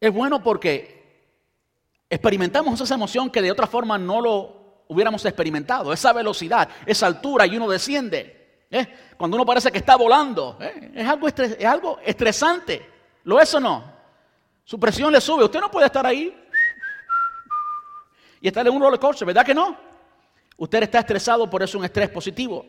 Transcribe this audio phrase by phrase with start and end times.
[0.00, 0.96] Es bueno porque
[2.08, 5.92] experimentamos esa emoción que de otra forma no lo hubiéramos experimentado.
[5.92, 8.64] Esa velocidad, esa altura y uno desciende.
[8.70, 8.86] ¿eh?
[9.16, 10.58] Cuando uno parece que está volando.
[10.60, 10.92] ¿eh?
[10.94, 12.90] Es, algo es algo estresante.
[13.24, 13.96] ¿Lo es o no?
[14.64, 15.44] Su presión le sube.
[15.44, 16.34] Usted no puede estar ahí
[18.40, 19.76] y estar en un roller coaster, ¿verdad que no?
[20.58, 22.64] Usted está estresado, por eso un estrés positivo.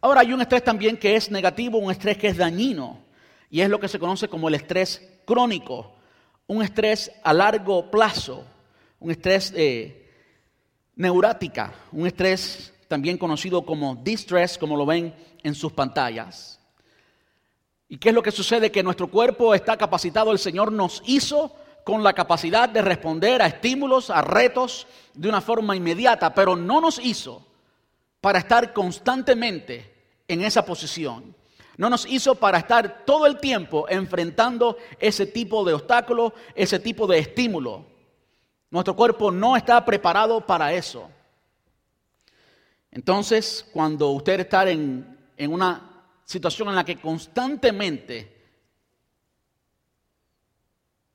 [0.00, 3.00] Ahora hay un estrés también que es negativo, un estrés que es dañino,
[3.50, 5.92] y es lo que se conoce como el estrés crónico,
[6.46, 8.44] un estrés a largo plazo,
[9.00, 10.10] un estrés eh,
[10.94, 16.58] neurática, un estrés también conocido como distress, como lo ven en sus pantallas.
[17.88, 18.72] ¿Y qué es lo que sucede?
[18.72, 21.54] Que nuestro cuerpo está capacitado, el Señor nos hizo
[21.84, 26.80] con la capacidad de responder a estímulos, a retos de una forma inmediata, pero no
[26.80, 27.46] nos hizo
[28.20, 29.94] para estar constantemente
[30.26, 31.34] en esa posición.
[31.76, 37.06] No nos hizo para estar todo el tiempo enfrentando ese tipo de obstáculo, ese tipo
[37.06, 37.84] de estímulo.
[38.70, 41.10] Nuestro cuerpo no está preparado para eso.
[42.90, 48.34] Entonces, cuando usted está en, en una situación en la que constantemente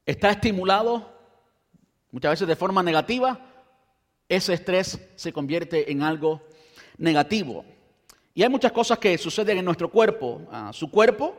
[0.05, 1.11] está estimulado,
[2.11, 3.39] muchas veces de forma negativa,
[4.29, 6.41] ese estrés se convierte en algo
[6.97, 7.65] negativo.
[8.33, 10.41] Y hay muchas cosas que suceden en nuestro cuerpo.
[10.51, 11.35] Ah, su cuerpo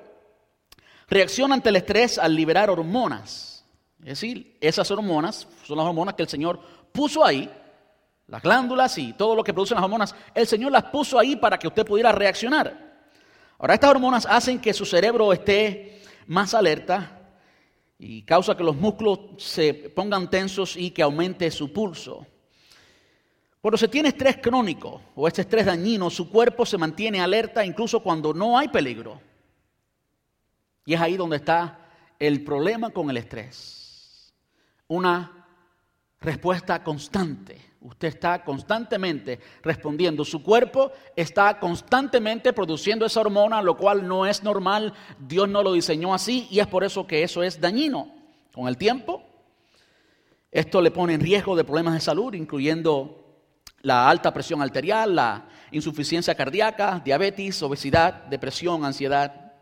[1.09, 3.65] reacciona ante el estrés al liberar hormonas.
[4.01, 6.61] Es decir, esas hormonas son las hormonas que el Señor
[6.93, 7.51] puso ahí,
[8.27, 11.59] las glándulas y todo lo que producen las hormonas, el Señor las puso ahí para
[11.59, 12.93] que usted pudiera reaccionar.
[13.59, 17.23] Ahora, estas hormonas hacen que su cerebro esté más alerta,
[18.05, 22.27] y causa que los músculos se pongan tensos y que aumente su pulso.
[23.63, 28.01] Cuando se tiene estrés crónico o este estrés dañino, su cuerpo se mantiene alerta incluso
[28.01, 29.21] cuando no hay peligro.
[30.85, 31.79] Y es ahí donde está
[32.19, 34.35] el problema con el estrés.
[34.89, 35.47] Una
[36.21, 37.57] respuesta constante.
[37.81, 40.25] Usted está constantemente respondiendo.
[40.25, 44.93] Su cuerpo está constantemente produciendo esa hormona, lo cual no es normal.
[45.21, 48.13] Dios no lo diseñó así y es por eso que eso es dañino.
[48.53, 49.23] Con el tiempo,
[50.51, 53.22] esto le pone en riesgo de problemas de salud, incluyendo
[53.83, 59.53] la alta presión arterial, la insuficiencia cardíaca, diabetes, obesidad, depresión, ansiedad,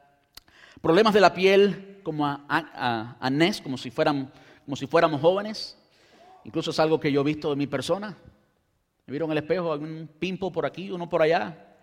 [0.81, 4.33] problemas de la piel como si, fueran,
[4.65, 5.77] como si fuéramos jóvenes,
[6.45, 8.17] Incluso es algo que yo he visto de mi persona.
[9.07, 11.77] Me vieron en el espejo, hay un pimpo por aquí, uno por allá.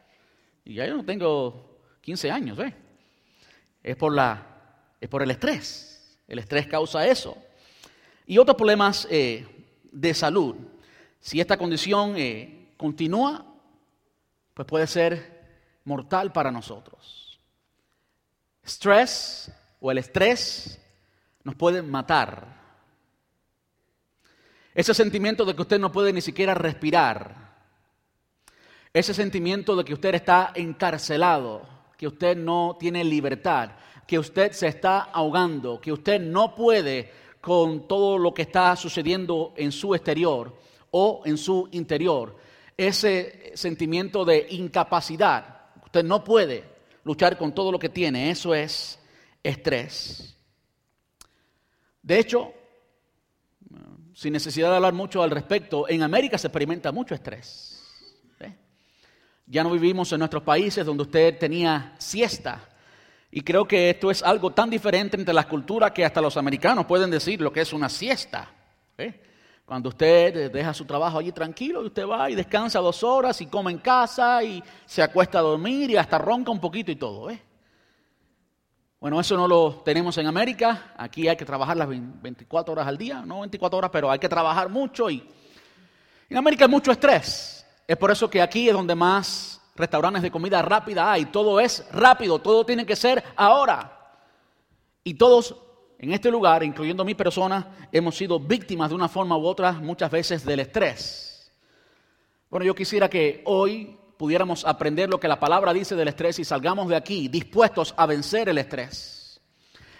[0.65, 2.73] Y ya yo no tengo 15 años, ¿eh?
[3.83, 6.19] Es por, la, es por el estrés.
[6.27, 7.37] El estrés causa eso.
[8.25, 9.45] Y otros problemas eh,
[9.91, 10.55] de salud.
[11.27, 13.45] Si esta condición eh, continúa,
[14.53, 17.37] pues puede ser mortal para nosotros.
[18.63, 19.51] Estrés
[19.81, 20.79] o el estrés
[21.43, 22.47] nos puede matar.
[24.73, 27.57] Ese sentimiento de que usted no puede ni siquiera respirar.
[28.93, 31.67] Ese sentimiento de que usted está encarcelado,
[31.97, 33.71] que usted no tiene libertad,
[34.07, 37.11] que usted se está ahogando, que usted no puede
[37.41, 40.65] con todo lo que está sucediendo en su exterior
[40.99, 42.35] o en su interior.
[42.75, 46.63] Ese sentimiento de incapacidad, usted no puede
[47.03, 48.99] luchar con todo lo que tiene, eso es
[49.43, 50.35] estrés.
[52.01, 52.51] De hecho,
[54.13, 57.75] sin necesidad de hablar mucho al respecto, en América se experimenta mucho estrés.
[59.49, 62.67] Ya no vivimos en nuestros países donde usted tenía siesta.
[63.31, 66.85] Y creo que esto es algo tan diferente entre las culturas que hasta los americanos
[66.85, 68.51] pueden decir lo que es una siesta.
[69.67, 73.47] Cuando usted deja su trabajo allí tranquilo y usted va y descansa dos horas y
[73.47, 77.29] come en casa y se acuesta a dormir y hasta ronca un poquito y todo.
[77.29, 77.43] ¿eh?
[79.01, 80.93] Bueno, eso no lo tenemos en América.
[80.95, 84.29] Aquí hay que trabajar las 24 horas al día, no 24 horas, pero hay que
[84.29, 85.21] trabajar mucho y
[86.29, 87.67] en América hay mucho estrés.
[87.85, 91.25] Es por eso que aquí es donde más restaurantes de comida rápida hay.
[91.25, 94.15] Todo es rápido, todo tiene que ser ahora.
[95.03, 95.57] Y todos
[95.99, 100.11] en este lugar, incluyendo mi persona, hemos sido víctimas de una forma u otra muchas
[100.11, 101.51] veces del estrés.
[102.49, 106.45] Bueno, yo quisiera que hoy pudiéramos aprender lo que la palabra dice del estrés y
[106.45, 109.41] salgamos de aquí dispuestos a vencer el estrés.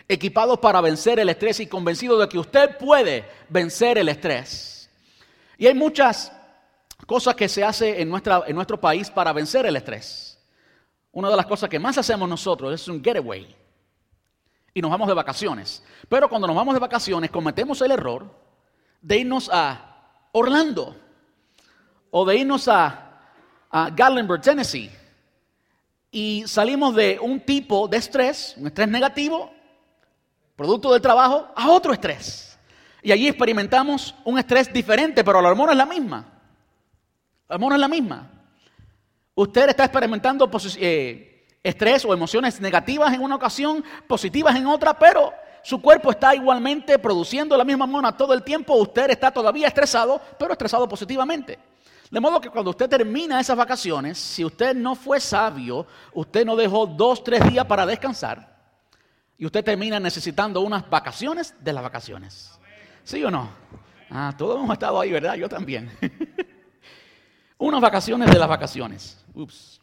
[0.08, 4.90] Equipados para vencer el estrés y convencidos de que usted puede vencer el estrés.
[5.58, 6.32] Y hay muchas
[7.08, 10.40] cosas que se hacen en, en nuestro país para vencer el estrés.
[11.12, 13.67] Una de las cosas que más hacemos nosotros es un getaway.
[14.78, 15.82] Y nos vamos de vacaciones.
[16.08, 18.30] Pero cuando nos vamos de vacaciones cometemos el error
[19.02, 20.96] de irnos a Orlando
[22.12, 23.08] o de irnos a
[23.72, 24.92] a Gatlinburg, Tennessee.
[26.12, 29.52] Y salimos de un tipo de estrés, un estrés negativo,
[30.56, 32.58] producto del trabajo, a otro estrés.
[33.02, 36.26] Y allí experimentamos un estrés diferente, pero la hormona es la misma.
[37.48, 38.30] La hormona es la misma.
[39.36, 41.37] Usted está experimentando eh,
[41.68, 45.34] estrés o emociones negativas en una ocasión, positivas en otra, pero
[45.64, 48.76] su cuerpo está igualmente produciendo la misma hormona todo el tiempo.
[48.76, 51.60] Usted está todavía estresado, pero estresado positivamente.
[52.10, 56.56] De modo que cuando usted termina esas vacaciones, si usted no fue sabio, usted no
[56.56, 58.56] dejó dos, tres días para descansar,
[59.38, 62.58] y usted termina necesitando unas vacaciones de las vacaciones.
[63.04, 63.50] ¿Sí o no?
[64.10, 65.36] Ah, todos hemos estado ahí, ¿verdad?
[65.36, 65.92] Yo también.
[67.58, 69.24] unas vacaciones de las vacaciones.
[69.34, 69.82] Ups.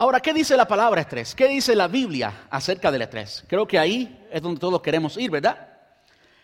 [0.00, 1.34] Ahora, ¿qué dice la palabra estrés?
[1.34, 3.44] ¿Qué dice la Biblia acerca del estrés?
[3.48, 5.68] Creo que ahí es donde todos queremos ir, ¿verdad?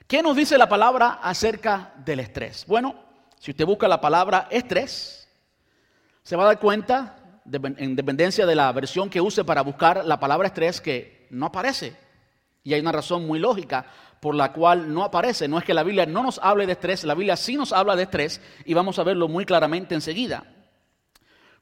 [0.09, 2.67] ¿Qué nos dice la palabra acerca del estrés?
[2.67, 2.97] Bueno,
[3.39, 5.29] si usted busca la palabra estrés,
[6.23, 7.17] se va a dar cuenta,
[7.53, 11.97] en dependencia de la versión que use para buscar la palabra estrés, que no aparece.
[12.65, 13.87] Y hay una razón muy lógica
[14.19, 15.47] por la cual no aparece.
[15.47, 17.95] No es que la Biblia no nos hable de estrés, la Biblia sí nos habla
[17.95, 20.54] de estrés y vamos a verlo muy claramente enseguida.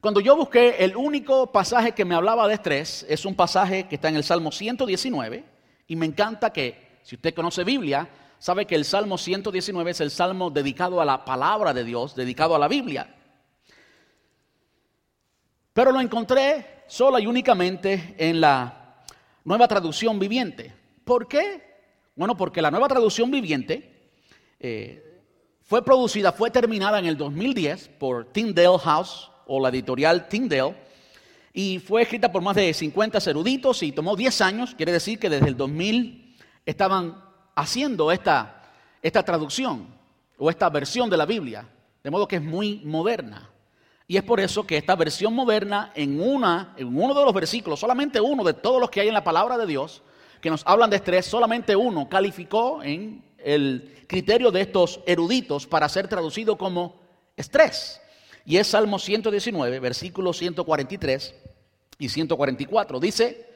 [0.03, 3.95] Cuando yo busqué el único pasaje que me hablaba de estrés, es un pasaje que
[3.95, 5.45] está en el Salmo 119
[5.87, 8.09] y me encanta que, si usted conoce Biblia,
[8.41, 12.57] sabe que el Salmo 119 es el salmo dedicado a la palabra de Dios, dedicado
[12.57, 13.15] a la Biblia.
[15.73, 19.05] Pero lo encontré sola y únicamente en la
[19.45, 20.75] nueva traducción viviente.
[21.05, 21.63] ¿Por qué?
[22.17, 24.11] Bueno, porque la nueva traducción viviente
[24.59, 25.23] eh,
[25.63, 30.75] fue producida, fue terminada en el 2010 por Tyndale House o la editorial Tyndale
[31.53, 35.29] y fue escrita por más de 50 eruditos y tomó 10 años, quiere decir que
[35.29, 37.23] desde el 2000 estaban
[37.55, 38.63] haciendo esta,
[39.03, 39.89] esta traducción
[40.39, 41.69] o esta versión de la Biblia,
[42.03, 43.51] de modo que es muy moderna.
[44.09, 47.79] Y es por eso que esta versión moderna, en, una, en uno de los versículos,
[47.79, 50.03] solamente uno de todos los que hay en la palabra de Dios,
[50.41, 55.91] que nos hablan de estrés, solamente uno calificó en el criterio de estos eruditos para
[55.91, 56.97] ser traducido como
[57.37, 58.02] estrés.
[58.45, 61.35] Y es Salmo 119, versículos 143
[61.99, 63.01] y 144.
[63.01, 63.47] Dice,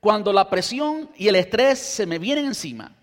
[0.00, 2.96] cuando la presión y el estrés se me vienen encima,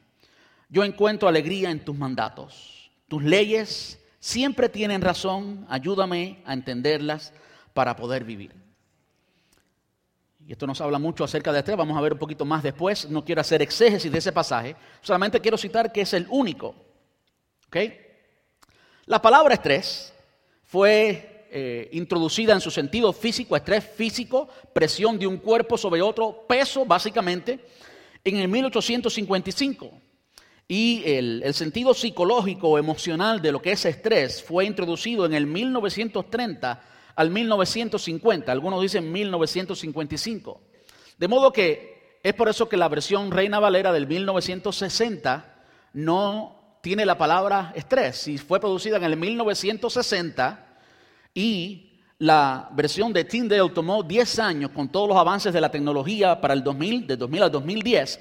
[0.69, 2.91] yo encuentro alegría en tus mandatos.
[3.07, 5.65] Tus leyes siempre tienen razón.
[5.69, 7.33] Ayúdame a entenderlas
[7.73, 8.53] para poder vivir.
[10.45, 11.77] Y esto nos habla mucho acerca de estrés.
[11.77, 13.09] Vamos a ver un poquito más después.
[13.09, 14.75] No quiero hacer exégesis de ese pasaje.
[15.01, 16.75] Solamente quiero citar que es el único.
[19.05, 20.13] La palabra estrés
[20.69, 26.45] fue eh, introducida en su sentido físico, estrés físico, presión de un cuerpo sobre otro,
[26.47, 27.59] peso básicamente,
[28.23, 29.91] en el 1855.
[30.67, 36.83] Y el, sentido psicológico emocional de lo que es estrés fue introducido en el 1930
[37.15, 40.61] al 1950, algunos dicen 1955.
[41.17, 45.63] De modo que es por eso que la versión Reina Valera del 1960
[45.93, 48.17] no tiene la palabra estrés.
[48.17, 50.77] Si fue producida en el 1960
[51.33, 56.39] y la versión de Tyndale tomó 10 años con todos los avances de la tecnología
[56.41, 58.19] para el 2000, de 2000 al 2010,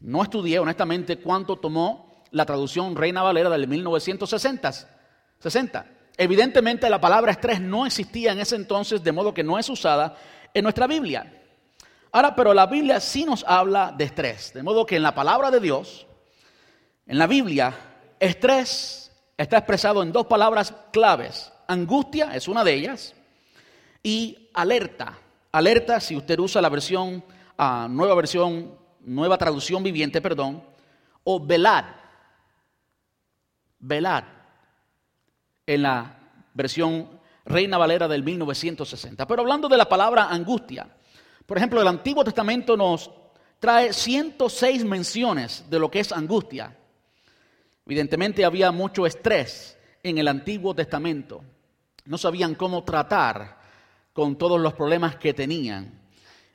[0.00, 4.72] no estudié honestamente cuánto tomó la traducción Reina Valera del 1960.
[5.38, 5.86] 60.
[6.16, 10.16] Evidentemente la palabra estrés no existía en ese entonces, de modo que no es usada
[10.52, 11.40] en nuestra Biblia.
[12.12, 15.50] Ahora, pero la Biblia sí nos habla de estrés, de modo que en la palabra
[15.50, 16.06] de Dios,
[17.06, 17.74] en la Biblia,
[18.18, 21.52] estrés está expresado en dos palabras claves.
[21.66, 23.14] Angustia es una de ellas
[24.02, 25.18] y alerta.
[25.52, 27.24] Alerta, si usted usa la versión,
[27.58, 30.62] ah, nueva versión nueva traducción viviente, perdón,
[31.24, 31.84] o velad.
[33.78, 34.24] Velad.
[35.66, 36.18] En la
[36.54, 39.26] versión Reina Valera del 1960.
[39.26, 40.86] Pero hablando de la palabra angustia,
[41.46, 43.10] por ejemplo, el Antiguo Testamento nos
[43.58, 46.76] trae 106 menciones de lo que es angustia.
[47.86, 51.42] Evidentemente había mucho estrés en el Antiguo Testamento.
[52.04, 53.58] No sabían cómo tratar
[54.12, 56.00] con todos los problemas que tenían.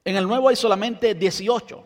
[0.03, 1.85] En el Nuevo hay solamente 18.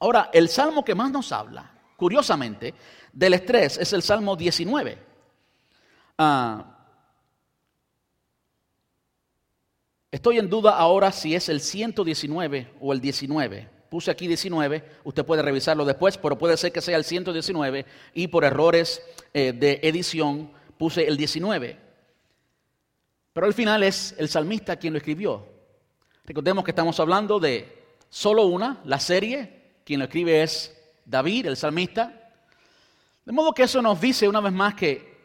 [0.00, 2.74] Ahora, el salmo que más nos habla, curiosamente,
[3.12, 4.98] del estrés es el Salmo 19.
[6.16, 6.78] Ah,
[10.10, 13.79] estoy en duda ahora si es el 119 o el 19.
[13.90, 18.28] Puse aquí 19, usted puede revisarlo después, pero puede ser que sea el 119 y
[18.28, 19.02] por errores
[19.34, 21.76] eh, de edición puse el 19.
[23.32, 25.44] Pero al final es el salmista quien lo escribió.
[26.24, 30.72] Recordemos que estamos hablando de solo una, la serie quien lo escribe es
[31.04, 32.32] David, el salmista.
[33.24, 35.18] De modo que eso nos dice una vez más que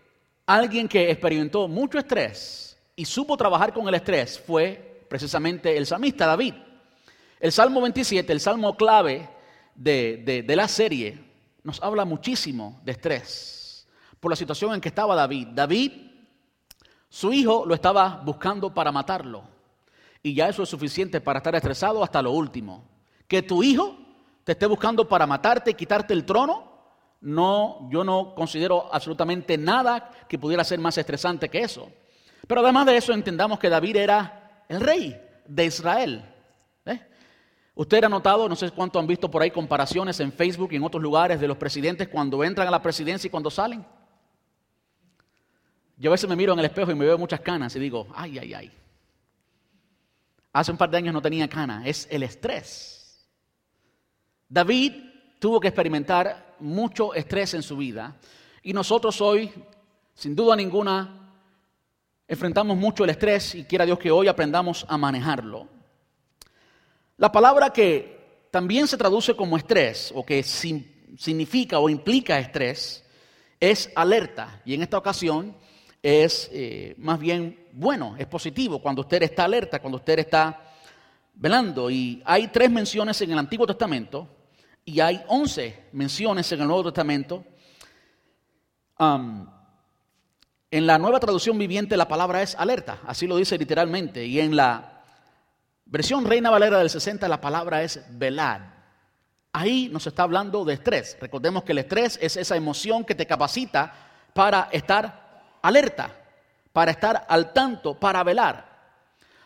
[0.47, 6.25] alguien que experimentó mucho estrés y supo trabajar con el estrés fue precisamente el salmista
[6.25, 6.55] David.
[7.39, 9.29] El Salmo 27, el Salmo clave
[9.75, 11.23] de, de la serie,
[11.63, 13.87] nos habla muchísimo de estrés
[14.19, 15.49] por la situación en que estaba David.
[15.53, 15.91] David,
[17.09, 19.43] su hijo lo estaba buscando para matarlo.
[20.23, 22.83] Y ya eso es suficiente para estar estresado hasta lo último.
[23.27, 23.95] Que tu hijo
[24.43, 26.71] te esté buscando para matarte y quitarte el trono,
[27.21, 31.91] no, yo no considero absolutamente nada que pudiera ser más estresante que eso.
[32.47, 36.34] Pero además de eso entendamos que David era el rey de Israel.
[37.75, 40.83] Usted ha notado, no sé cuánto han visto por ahí comparaciones en Facebook y en
[40.83, 43.85] otros lugares de los presidentes cuando entran a la presidencia y cuando salen.
[45.97, 48.07] Yo a veces me miro en el espejo y me veo muchas canas y digo,
[48.15, 48.71] ay, ay, ay.
[50.53, 53.27] Hace un par de años no tenía canas, es el estrés.
[54.47, 54.93] David
[55.39, 58.15] tuvo que experimentar mucho estrés en su vida
[58.63, 59.51] y nosotros hoy,
[60.13, 61.33] sin duda ninguna,
[62.25, 65.74] enfrentamos mucho el estrés y quiera Dios que hoy aprendamos a manejarlo.
[67.17, 73.05] La palabra que también se traduce como estrés o que significa o implica estrés
[73.59, 75.55] es alerta y en esta ocasión
[76.03, 80.61] es eh, más bien bueno, es positivo cuando usted está alerta, cuando usted está
[81.33, 81.89] velando.
[81.89, 84.27] Y hay tres menciones en el Antiguo Testamento
[84.83, 87.43] y hay once menciones en el Nuevo Testamento.
[90.71, 94.25] en la nueva traducción viviente la palabra es alerta, así lo dice literalmente.
[94.25, 94.94] Y en la
[95.85, 98.75] versión Reina Valera del 60 la palabra es velar.
[99.53, 101.17] Ahí nos está hablando de estrés.
[101.21, 103.93] Recordemos que el estrés es esa emoción que te capacita
[104.33, 106.11] para estar alerta,
[106.73, 108.75] para estar al tanto, para velar.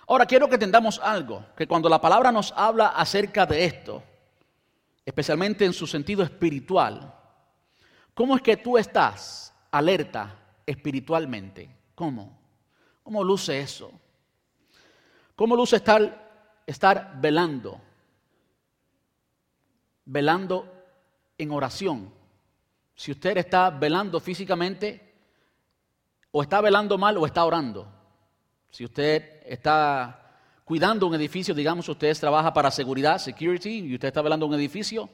[0.08, 4.02] Ahora quiero que entendamos algo, que cuando la palabra nos habla acerca de esto,
[5.06, 7.14] especialmente en su sentido espiritual.
[8.16, 11.70] ¿Cómo es que tú estás alerta espiritualmente?
[11.94, 12.40] ¿Cómo?
[13.04, 13.92] ¿Cómo luce eso?
[15.36, 16.29] ¿Cómo luce estar,
[16.70, 17.82] estar velando?
[20.06, 20.72] Velando
[21.38, 22.12] en oración.
[22.96, 25.10] Si usted está velando físicamente,
[26.32, 27.88] o está velando mal o está orando.
[28.70, 34.22] Si usted está cuidando un edificio, digamos, usted trabaja para seguridad, security, y usted está
[34.22, 35.10] velando un edificio,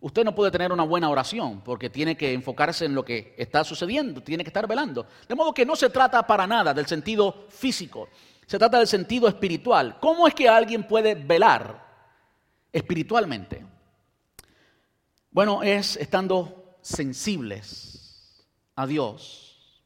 [0.00, 3.62] usted no puede tener una buena oración porque tiene que enfocarse en lo que está
[3.64, 5.06] sucediendo, tiene que estar velando.
[5.28, 8.08] De modo que no se trata para nada del sentido físico,
[8.46, 9.98] se trata del sentido espiritual.
[10.00, 11.84] ¿Cómo es que alguien puede velar
[12.72, 13.64] espiritualmente?
[15.30, 18.44] Bueno, es estando sensibles
[18.76, 19.82] a Dios,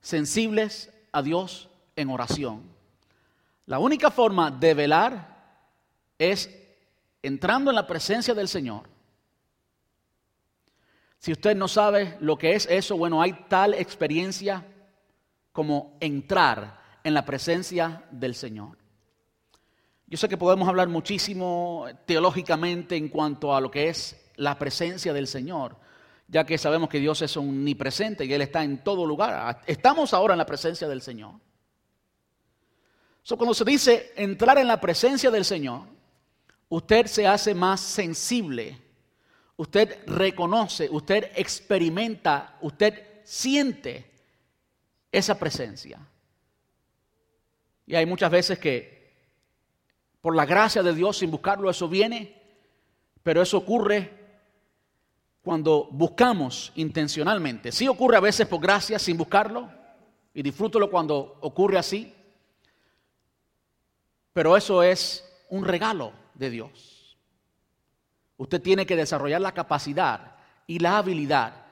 [0.00, 2.62] sensibles a Dios en oración.
[3.66, 5.34] La única forma de velar
[6.18, 6.50] es
[7.22, 8.88] entrando en la presencia del Señor.
[11.18, 14.66] Si usted no sabe lo que es eso, bueno, hay tal experiencia
[15.52, 18.76] como entrar en la presencia del Señor.
[20.08, 25.12] Yo sé que podemos hablar muchísimo teológicamente en cuanto a lo que es la presencia
[25.12, 25.76] del Señor,
[26.26, 29.62] ya que sabemos que Dios es omnipresente y Él está en todo lugar.
[29.66, 31.34] Estamos ahora en la presencia del Señor
[33.36, 35.82] cuando se dice entrar en la presencia del Señor,
[36.68, 38.78] usted se hace más sensible,
[39.56, 44.10] usted reconoce, usted experimenta, usted siente
[45.10, 45.98] esa presencia.
[47.86, 48.94] Y hay muchas veces que
[50.20, 52.40] por la gracia de Dios, sin buscarlo, eso viene,
[53.22, 54.24] pero eso ocurre
[55.42, 57.70] cuando buscamos intencionalmente.
[57.70, 59.70] Sí ocurre a veces por gracia, sin buscarlo,
[60.32, 62.14] y disfrútalo cuando ocurre así.
[64.32, 67.18] Pero eso es un regalo de Dios.
[68.38, 70.36] Usted tiene que desarrollar la capacidad
[70.66, 71.66] y la habilidad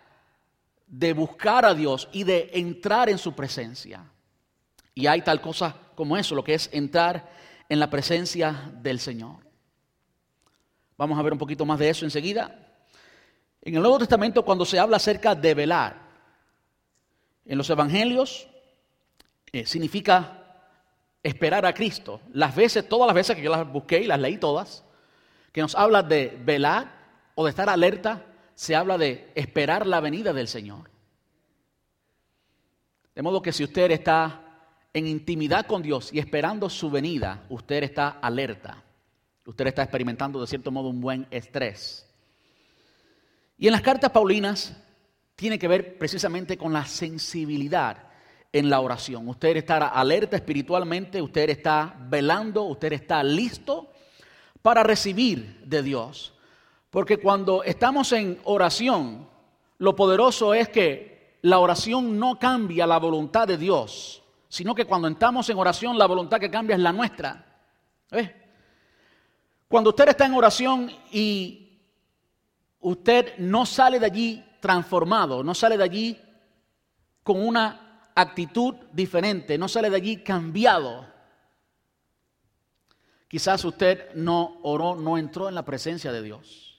[0.87, 4.05] de buscar a Dios y de entrar en su presencia.
[4.95, 7.31] Y hay tal cosa como eso, lo que es entrar
[7.69, 9.37] en la presencia del Señor.
[10.97, 12.59] Vamos a ver un poquito más de eso enseguida.
[13.63, 16.03] En el Nuevo Testamento, cuando se habla acerca de velar,
[17.45, 18.49] en los Evangelios
[19.53, 20.43] eh, significa
[21.23, 22.21] esperar a Cristo.
[22.33, 24.85] Las veces, todas las veces que yo las busqué y las leí todas,
[25.53, 26.93] que nos habla de velar
[27.35, 30.91] o de estar alerta, se habla de esperar la venida del Señor.
[33.15, 34.42] De modo que si usted está
[34.95, 38.83] en intimidad con Dios y esperando su venida, usted está alerta.
[39.47, 42.09] Usted está experimentando de cierto modo un buen estrés.
[43.59, 44.77] Y en las cartas paulinas
[45.35, 48.09] tiene que ver precisamente con la sensibilidad
[48.53, 49.29] en la oración.
[49.29, 53.91] Usted está alerta espiritualmente, usted está velando, usted está listo
[54.61, 56.35] para recibir de Dios.
[56.91, 59.27] Porque cuando estamos en oración,
[59.79, 64.22] lo poderoso es que la oración no cambia la voluntad de Dios,
[64.53, 67.43] sino que cuando estamos en oración, la voluntad que cambia es la nuestra.
[69.67, 71.81] Cuando usted está en oración y
[72.81, 76.21] usted no sale de allí transformado, no sale de allí
[77.23, 81.07] con una actitud diferente, no sale de allí cambiado,
[83.29, 86.72] quizás usted no oró, no entró en la presencia de Dios.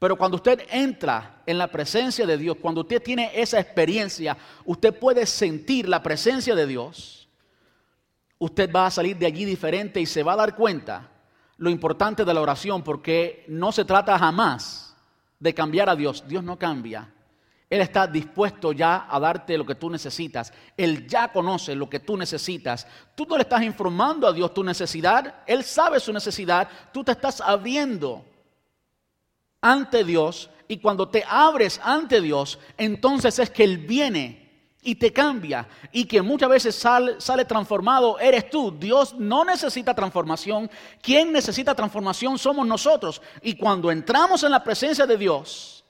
[0.00, 4.98] Pero cuando usted entra en la presencia de Dios, cuando usted tiene esa experiencia, usted
[4.98, 7.28] puede sentir la presencia de Dios.
[8.38, 11.10] Usted va a salir de allí diferente y se va a dar cuenta
[11.58, 14.96] lo importante de la oración, porque no se trata jamás
[15.38, 16.24] de cambiar a Dios.
[16.26, 17.12] Dios no cambia.
[17.68, 20.50] Él está dispuesto ya a darte lo que tú necesitas.
[20.78, 22.86] Él ya conoce lo que tú necesitas.
[23.14, 25.42] Tú no le estás informando a Dios tu necesidad.
[25.46, 26.66] Él sabe su necesidad.
[26.90, 28.24] Tú te estás abriendo
[29.60, 34.40] ante Dios y cuando te abres ante Dios, entonces es que Él viene
[34.82, 38.70] y te cambia y que muchas veces sale, transformado eres tú.
[38.78, 40.70] Dios no necesita transformación.
[41.02, 43.20] Quien necesita transformación somos nosotros.
[43.42, 45.84] Y cuando entramos en la presencia de Dios,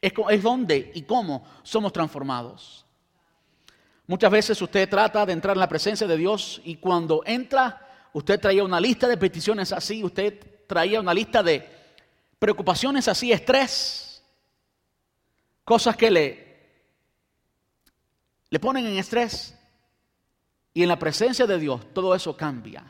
[0.00, 2.86] es, es donde y cómo somos transformados.
[4.06, 8.38] Muchas veces usted trata de entrar en la presencia de Dios y cuando entra, usted
[8.38, 11.83] traía una lista de peticiones así, usted traía una lista de
[12.44, 14.22] preocupaciones así, estrés,
[15.64, 16.58] cosas que le,
[18.50, 19.58] le ponen en estrés.
[20.74, 22.84] Y en la presencia de Dios todo eso cambia.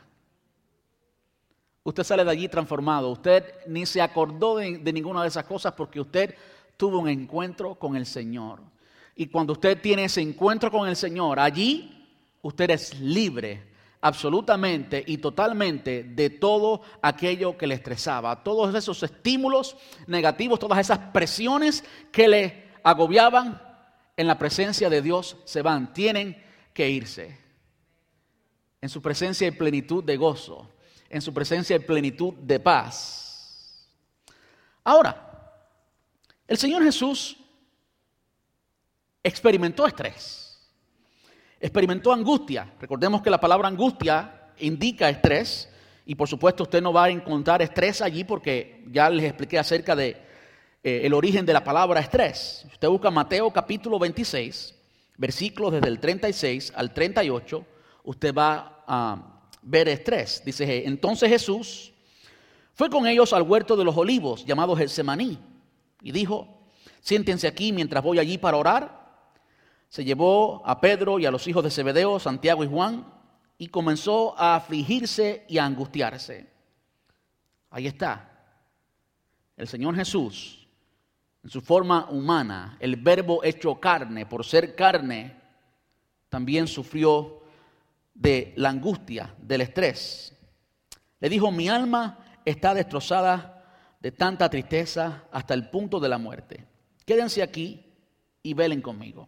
[1.83, 3.09] Usted sale de allí transformado.
[3.09, 6.35] Usted ni se acordó de, de, ninguna de esas cosas porque usted
[6.75, 8.59] tuvo un encuentro con el Señor.
[9.15, 12.05] Y cuando usted tiene ese encuentro con el Señor, allí
[12.41, 13.74] usted es libre
[14.05, 20.99] absolutamente y totalmente de todo aquello que le estresaba, todos esos estímulos negativos, todas esas
[21.11, 23.59] presiones que le agobiaban
[24.15, 26.39] en la presencia de Dios se van, tienen
[26.71, 27.35] que irse.
[28.79, 30.69] En su presencia hay plenitud de gozo,
[31.09, 33.89] en su presencia hay plenitud de paz.
[34.83, 35.51] Ahora,
[36.47, 37.37] el Señor Jesús
[39.23, 40.44] experimentó estrés
[41.65, 42.71] experimentó angustia.
[42.79, 45.67] Recordemos que la palabra angustia indica estrés
[46.05, 49.95] y por supuesto usted no va a encontrar estrés allí porque ya les expliqué acerca
[49.95, 50.09] de
[50.83, 52.67] eh, el origen de la palabra estrés.
[52.71, 54.75] Usted busca Mateo capítulo 26,
[55.17, 57.65] versículos desde el 36 al 38,
[58.03, 60.43] usted va a ver estrés.
[60.45, 61.93] Dice, entonces Jesús
[62.75, 65.39] fue con ellos al huerto de los olivos llamado Getsemaní
[66.03, 66.59] y dijo,
[67.01, 69.04] siéntense aquí mientras voy allí para orar
[69.89, 73.05] se llevó a Pedro y a los hijos de Zebedeo, Santiago y Juan,
[73.57, 76.49] y comenzó a afligirse y a angustiarse.
[77.69, 78.31] Ahí está.
[79.55, 80.67] El Señor Jesús,
[81.43, 85.39] en su forma humana, el verbo hecho carne, por ser carne,
[86.29, 87.41] también sufrió
[88.13, 90.35] de la angustia, del estrés.
[91.19, 93.63] Le dijo, mi alma está destrozada
[93.99, 96.65] de tanta tristeza hasta el punto de la muerte.
[97.05, 97.85] Quédense aquí
[98.43, 99.27] y velen conmigo.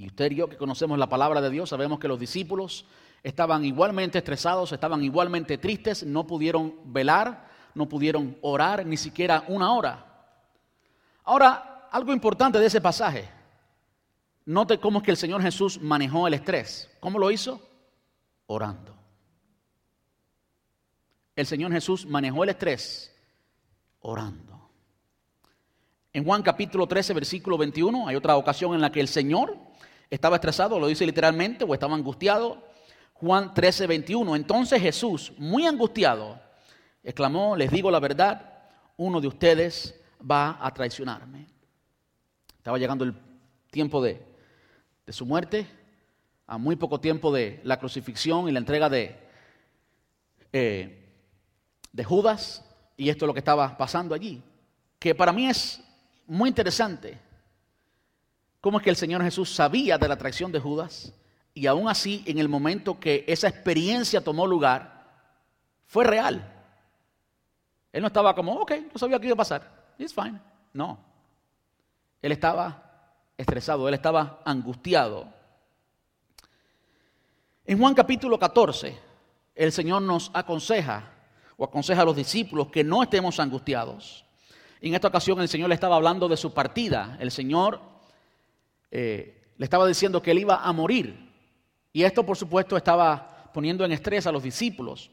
[0.00, 2.86] Y usted y yo que conocemos la palabra de Dios sabemos que los discípulos
[3.22, 9.74] estaban igualmente estresados, estaban igualmente tristes, no pudieron velar, no pudieron orar ni siquiera una
[9.74, 10.06] hora.
[11.24, 13.28] Ahora, algo importante de ese pasaje.
[14.46, 16.90] Note cómo es que el Señor Jesús manejó el estrés.
[16.98, 17.60] ¿Cómo lo hizo?
[18.46, 18.96] Orando.
[21.36, 23.14] El Señor Jesús manejó el estrés
[24.00, 24.70] orando.
[26.14, 29.68] En Juan capítulo 13, versículo 21, hay otra ocasión en la que el Señor
[30.10, 32.62] estaba estresado, lo dice literalmente, o estaba angustiado.
[33.14, 34.34] Juan 13, 21.
[34.34, 36.40] Entonces Jesús, muy angustiado,
[37.04, 38.60] exclamó, les digo la verdad,
[38.96, 39.94] uno de ustedes
[40.28, 41.46] va a traicionarme.
[42.56, 43.14] Estaba llegando el
[43.70, 44.28] tiempo de,
[45.08, 45.66] su muerte,
[46.46, 49.16] a muy poco tiempo de la crucifixión y la entrega de,
[50.52, 51.08] eh,
[51.90, 52.64] de Judas,
[52.96, 54.40] y esto es lo que estaba pasando allí,
[54.98, 55.82] que para mí es
[56.26, 57.18] muy interesante
[58.60, 61.12] cómo es que el Señor Jesús sabía de la traición de Judas
[61.54, 65.04] y aún así en el momento que esa experiencia tomó lugar,
[65.86, 66.56] fue real.
[67.92, 70.40] Él no estaba como, ok, yo sabía que iba a pasar, it's fine.
[70.72, 70.98] No,
[72.22, 75.26] él estaba estresado, él estaba angustiado.
[77.64, 78.98] En Juan capítulo 14,
[79.54, 81.10] el Señor nos aconseja
[81.56, 84.24] o aconseja a los discípulos que no estemos angustiados.
[84.80, 87.16] En esta ocasión el Señor le estaba hablando de su partida.
[87.20, 87.80] El Señor
[88.90, 91.30] eh, le estaba diciendo que él iba a morir.
[91.92, 95.10] Y esto, por supuesto, estaba poniendo en estrés a los discípulos.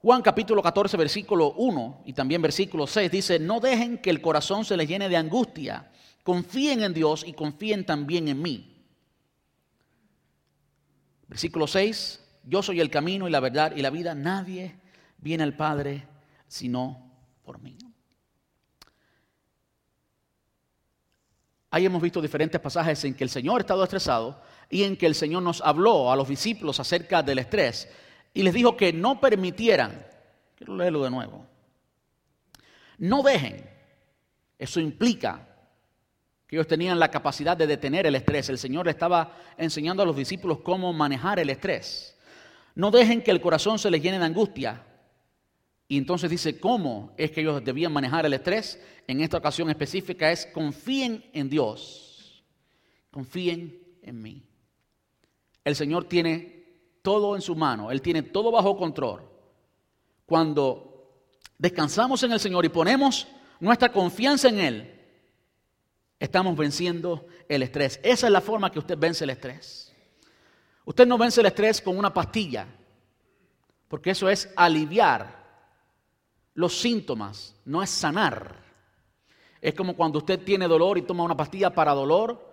[0.00, 4.64] Juan capítulo 14, versículo 1 y también versículo 6 dice, no dejen que el corazón
[4.64, 5.90] se les llene de angustia,
[6.22, 8.84] confíen en Dios y confíen también en mí.
[11.26, 14.76] Versículo 6, yo soy el camino y la verdad y la vida, nadie
[15.18, 16.06] viene al Padre
[16.46, 17.12] sino
[17.44, 17.76] por mí.
[21.70, 25.06] Ahí hemos visto diferentes pasajes en que el Señor ha estado estresado y en que
[25.06, 27.88] el Señor nos habló a los discípulos acerca del estrés
[28.32, 30.06] y les dijo que no permitieran,
[30.56, 31.44] quiero leerlo de nuevo,
[32.98, 33.68] no dejen,
[34.58, 35.46] eso implica
[36.48, 38.48] que ellos tenían la capacidad de detener el estrés.
[38.48, 42.16] El Señor le estaba enseñando a los discípulos cómo manejar el estrés.
[42.74, 44.82] No dejen que el corazón se les llene de angustia.
[45.88, 48.78] Y entonces dice cómo es que ellos debían manejar el estrés.
[49.06, 52.44] En esta ocasión específica es confíen en Dios.
[53.10, 54.46] Confíen en mí.
[55.64, 56.66] El Señor tiene
[57.00, 57.90] todo en su mano.
[57.90, 59.26] Él tiene todo bajo control.
[60.26, 61.24] Cuando
[61.56, 63.26] descansamos en el Señor y ponemos
[63.58, 65.00] nuestra confianza en Él,
[66.18, 67.98] estamos venciendo el estrés.
[68.02, 69.96] Esa es la forma que usted vence el estrés.
[70.84, 72.66] Usted no vence el estrés con una pastilla,
[73.88, 75.37] porque eso es aliviar
[76.58, 78.56] los síntomas, no es sanar.
[79.60, 82.52] Es como cuando usted tiene dolor y toma una pastilla para dolor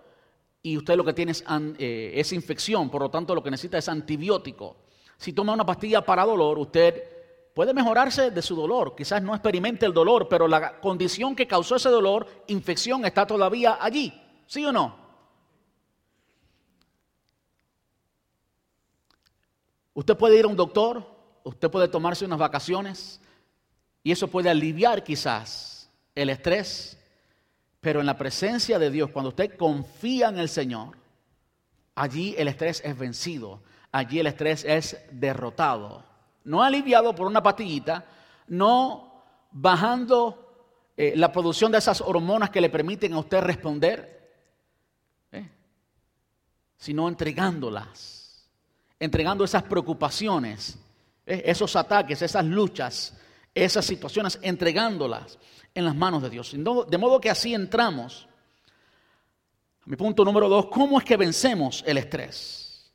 [0.62, 1.42] y usted lo que tiene es,
[1.76, 4.76] eh, es infección, por lo tanto lo que necesita es antibiótico.
[5.16, 7.02] Si toma una pastilla para dolor, usted
[7.52, 11.74] puede mejorarse de su dolor, quizás no experimente el dolor, pero la condición que causó
[11.74, 14.14] ese dolor, infección, está todavía allí,
[14.46, 14.96] ¿sí o no?
[19.94, 21.04] Usted puede ir a un doctor,
[21.42, 23.20] usted puede tomarse unas vacaciones
[24.06, 26.96] y eso puede aliviar quizás el estrés,
[27.80, 30.96] pero en la presencia de Dios, cuando usted confía en el Señor,
[31.96, 36.04] allí el estrés es vencido, allí el estrés es derrotado
[36.46, 38.04] no aliviado por una pastillita,
[38.48, 44.32] no bajando eh, la producción de esas hormonas que le permiten a usted responder,
[45.32, 45.50] ¿eh?
[46.76, 48.48] sino entregándolas,
[48.98, 50.78] entregando esas preocupaciones,
[51.26, 51.42] ¿eh?
[51.46, 53.18] esos ataques, esas luchas,
[53.56, 55.38] esas situaciones, entregándolas
[55.74, 56.54] en las manos de Dios.
[56.88, 58.28] De modo que así entramos.
[59.86, 62.92] Mi punto número dos, ¿cómo es que vencemos el estrés?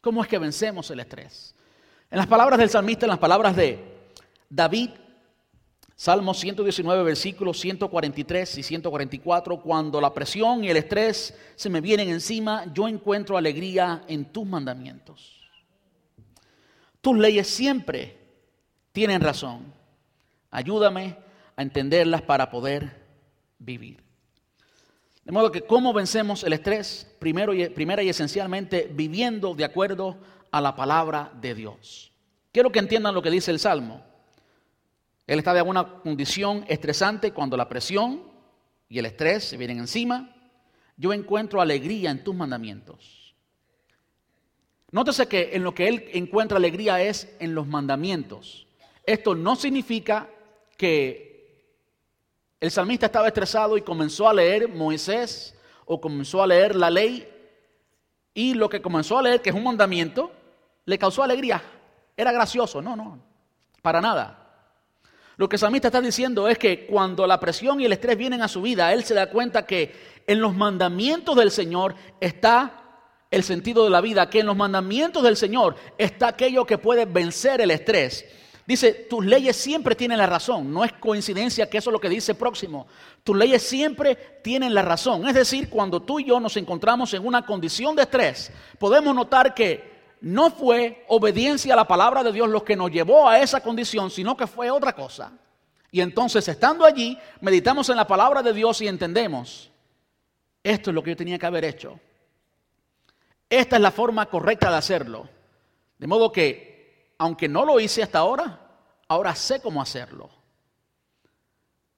[0.00, 1.54] ¿Cómo es que vencemos el estrés?
[2.08, 4.12] En las palabras del salmista, en las palabras de
[4.48, 4.90] David,
[5.96, 12.08] Salmo 119, versículos 143 y 144, cuando la presión y el estrés se me vienen
[12.10, 15.50] encima, yo encuentro alegría en tus mandamientos.
[17.00, 18.18] Tus leyes siempre
[18.92, 19.79] tienen razón.
[20.50, 21.16] Ayúdame
[21.56, 23.06] a entenderlas para poder
[23.58, 24.02] vivir.
[25.24, 27.06] De modo que, ¿cómo vencemos el estrés?
[27.18, 30.16] Primero y, primera y esencialmente viviendo de acuerdo
[30.50, 32.12] a la palabra de Dios.
[32.52, 34.02] Quiero que entiendan lo que dice el Salmo.
[35.26, 38.22] Él está de alguna condición estresante cuando la presión
[38.88, 40.34] y el estrés se vienen encima.
[40.96, 43.34] Yo encuentro alegría en tus mandamientos.
[44.90, 48.66] Nótese que en lo que él encuentra alegría es en los mandamientos.
[49.06, 50.28] Esto no significa
[50.80, 51.76] que
[52.58, 57.28] el salmista estaba estresado y comenzó a leer Moisés o comenzó a leer la ley
[58.32, 60.32] y lo que comenzó a leer, que es un mandamiento,
[60.86, 61.62] le causó alegría.
[62.16, 62.80] Era gracioso.
[62.80, 63.18] No, no,
[63.82, 64.38] para nada.
[65.36, 68.48] Lo que Samita está diciendo es que cuando la presión y el estrés vienen a
[68.48, 72.84] su vida, él se da cuenta que en los mandamientos del Señor está
[73.30, 77.04] el sentido de la vida, que en los mandamientos del Señor está aquello que puede
[77.04, 78.24] vencer el estrés.
[78.70, 80.72] Dice, tus leyes siempre tienen la razón.
[80.72, 82.86] No es coincidencia que eso es lo que dice próximo.
[83.24, 85.26] Tus leyes siempre tienen la razón.
[85.26, 89.54] Es decir, cuando tú y yo nos encontramos en una condición de estrés, podemos notar
[89.54, 93.60] que no fue obediencia a la palabra de Dios lo que nos llevó a esa
[93.60, 95.32] condición, sino que fue otra cosa.
[95.90, 99.68] Y entonces, estando allí, meditamos en la palabra de Dios y entendemos,
[100.62, 101.98] esto es lo que yo tenía que haber hecho.
[103.48, 105.28] Esta es la forma correcta de hacerlo.
[105.98, 106.69] De modo que,
[107.20, 108.58] aunque no lo hice hasta ahora,
[109.06, 110.30] ahora sé cómo hacerlo.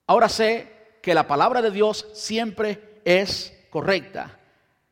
[0.05, 4.41] Ahora sé que la palabra de Dios siempre es correcta.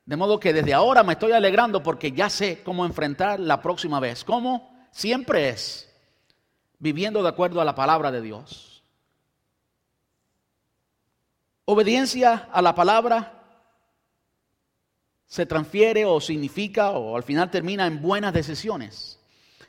[0.04, 3.98] De modo que desde ahora me estoy alegrando porque ya sé cómo enfrentar la próxima
[3.98, 4.22] vez.
[4.22, 4.86] ¿Cómo?
[4.92, 5.92] Siempre es
[6.78, 8.84] viviendo de acuerdo a la palabra de Dios.
[11.64, 13.32] Obediencia a la palabra
[15.26, 19.19] se transfiere o significa o al final termina en buenas decisiones.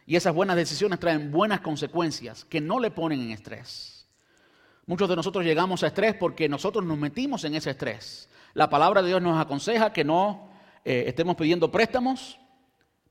[0.05, 4.07] Y esas buenas decisiones traen buenas consecuencias que no le ponen en estrés.
[4.85, 8.29] Muchos de nosotros llegamos a estrés porque nosotros nos metimos en ese estrés.
[8.53, 10.49] La palabra de Dios nos aconseja que no
[10.83, 12.39] eh, estemos pidiendo préstamos,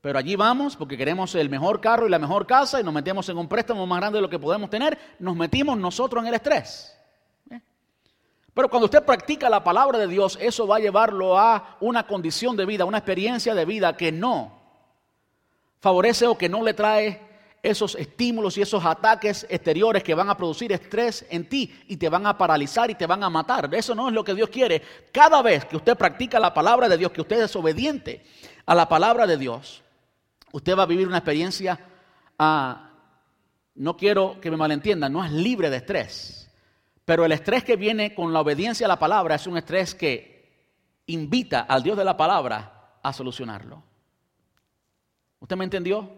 [0.01, 3.27] pero allí vamos porque queremos el mejor carro y la mejor casa y nos metemos
[3.29, 6.33] en un préstamo más grande de lo que podemos tener, nos metimos nosotros en el
[6.35, 6.95] estrés.
[7.49, 7.61] ¿eh?
[8.53, 12.57] Pero cuando usted practica la palabra de Dios, eso va a llevarlo a una condición
[12.57, 14.60] de vida, una experiencia de vida que no
[15.81, 17.19] favorece o que no le trae
[17.63, 22.09] esos estímulos y esos ataques exteriores que van a producir estrés en ti y te
[22.09, 23.69] van a paralizar y te van a matar.
[23.73, 24.81] Eso no es lo que Dios quiere.
[25.11, 28.23] Cada vez que usted practica la palabra de Dios, que usted es obediente
[28.65, 29.83] a la palabra de Dios,
[30.51, 31.79] usted va a vivir una experiencia,
[32.39, 32.89] ah,
[33.75, 36.49] no quiero que me malentiendan, no es libre de estrés.
[37.05, 41.01] Pero el estrés que viene con la obediencia a la palabra es un estrés que
[41.07, 43.90] invita al Dios de la palabra a solucionarlo.
[45.41, 46.09] ¿Usted me entendió?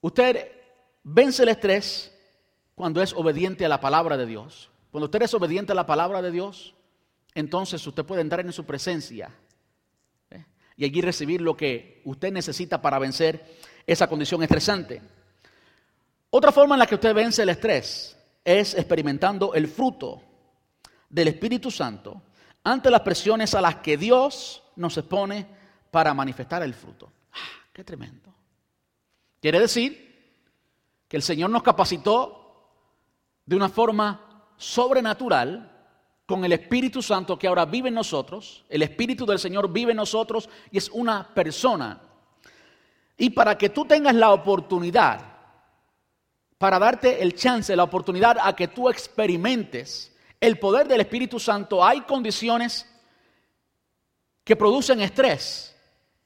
[0.00, 0.52] Usted
[1.02, 2.14] vence el estrés
[2.74, 4.70] cuando es obediente a la palabra de Dios.
[4.92, 6.74] Cuando usted es obediente a la palabra de Dios,
[7.34, 9.34] entonces usted puede entrar en su presencia
[10.30, 10.44] ¿eh?
[10.76, 13.56] y allí recibir lo que usted necesita para vencer
[13.86, 15.02] esa condición estresante.
[16.30, 20.22] Otra forma en la que usted vence el estrés es experimentando el fruto
[21.08, 22.22] del Espíritu Santo
[22.62, 25.46] ante las presiones a las que Dios nos expone
[25.90, 27.12] para manifestar el fruto.
[27.32, 28.32] ¡Ah, ¡Qué tremendo!
[29.40, 30.08] Quiere decir
[31.06, 32.38] que el Señor nos capacitó
[33.44, 35.72] de una forma sobrenatural
[36.26, 38.64] con el Espíritu Santo que ahora vive en nosotros.
[38.68, 42.00] El Espíritu del Señor vive en nosotros y es una persona.
[43.16, 45.20] Y para que tú tengas la oportunidad,
[46.58, 51.84] para darte el chance, la oportunidad a que tú experimentes el poder del Espíritu Santo,
[51.84, 52.86] hay condiciones
[54.48, 55.76] que producen estrés.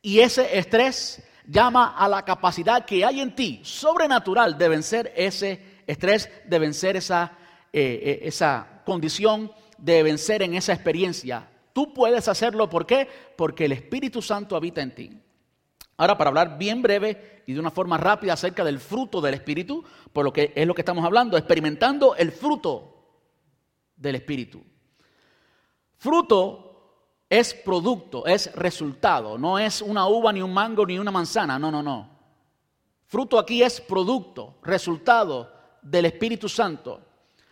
[0.00, 5.80] Y ese estrés llama a la capacidad que hay en ti, sobrenatural, de vencer ese
[5.88, 7.32] estrés, de vencer esa,
[7.72, 11.48] eh, eh, esa condición, de vencer en esa experiencia.
[11.72, 13.08] Tú puedes hacerlo, ¿por qué?
[13.37, 15.11] Porque el Espíritu Santo habita en ti.
[15.96, 19.85] Ahora, para hablar bien breve y de una forma rápida acerca del fruto del Espíritu,
[20.12, 23.04] por lo que es lo que estamos hablando, experimentando el fruto
[23.96, 24.62] del Espíritu.
[25.98, 26.71] Fruto
[27.32, 31.70] es producto, es resultado, no es una uva, ni un mango, ni una manzana, no,
[31.70, 32.10] no, no.
[33.06, 37.00] Fruto aquí es producto, resultado del Espíritu Santo.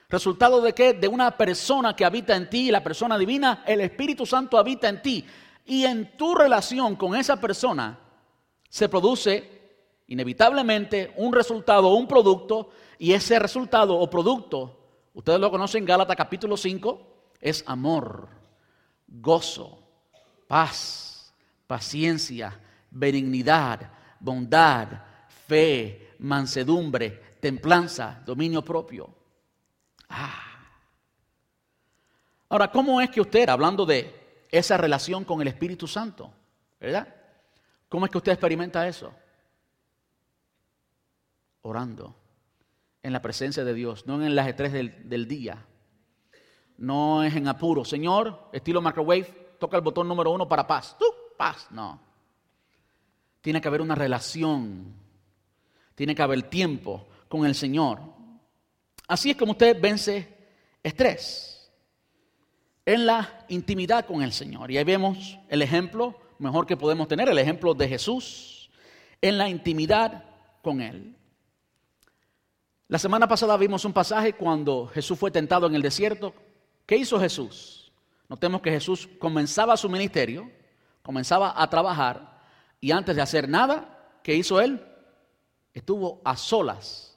[0.06, 0.92] ¿Resultado de qué?
[0.92, 5.00] De una persona que habita en ti, la persona divina, el Espíritu Santo habita en
[5.00, 5.24] ti.
[5.64, 7.98] Y en tu relación con esa persona
[8.68, 14.76] se produce inevitablemente un resultado, un producto, y ese resultado o producto,
[15.14, 17.00] ustedes lo conocen en Gálatas capítulo 5,
[17.40, 18.39] es amor
[19.10, 19.82] gozo,
[20.46, 21.34] paz,
[21.66, 22.58] paciencia,
[22.90, 24.88] benignidad, bondad,
[25.46, 29.14] fe, mansedumbre, templanza, dominio propio.
[30.08, 30.46] Ah.
[32.48, 36.32] Ahora, ¿cómo es que usted, hablando de esa relación con el Espíritu Santo,
[36.80, 37.14] ¿verdad?
[37.88, 39.14] ¿Cómo es que usted experimenta eso?
[41.62, 42.16] Orando,
[43.02, 45.64] en la presencia de Dios, no en las estrés del, del día,
[46.80, 47.84] no es en apuro.
[47.84, 50.96] Señor, estilo microwave, toca el botón número uno para paz.
[50.98, 51.04] ¡Tú!
[51.36, 51.68] Paz.
[51.70, 52.00] No.
[53.40, 54.94] Tiene que haber una relación.
[55.94, 58.00] Tiene que haber tiempo con el Señor.
[59.06, 60.36] Así es como usted vence
[60.82, 61.70] estrés.
[62.86, 64.70] En la intimidad con el Señor.
[64.70, 68.70] Y ahí vemos el ejemplo mejor que podemos tener, el ejemplo de Jesús
[69.20, 70.24] en la intimidad
[70.62, 71.14] con Él.
[72.88, 76.34] La semana pasada vimos un pasaje cuando Jesús fue tentado en el desierto
[76.90, 77.92] ¿Qué hizo Jesús?
[78.28, 80.50] Notemos que Jesús comenzaba su ministerio,
[81.04, 82.42] comenzaba a trabajar
[82.80, 84.84] y antes de hacer nada, ¿qué hizo él?
[85.72, 87.16] Estuvo a solas,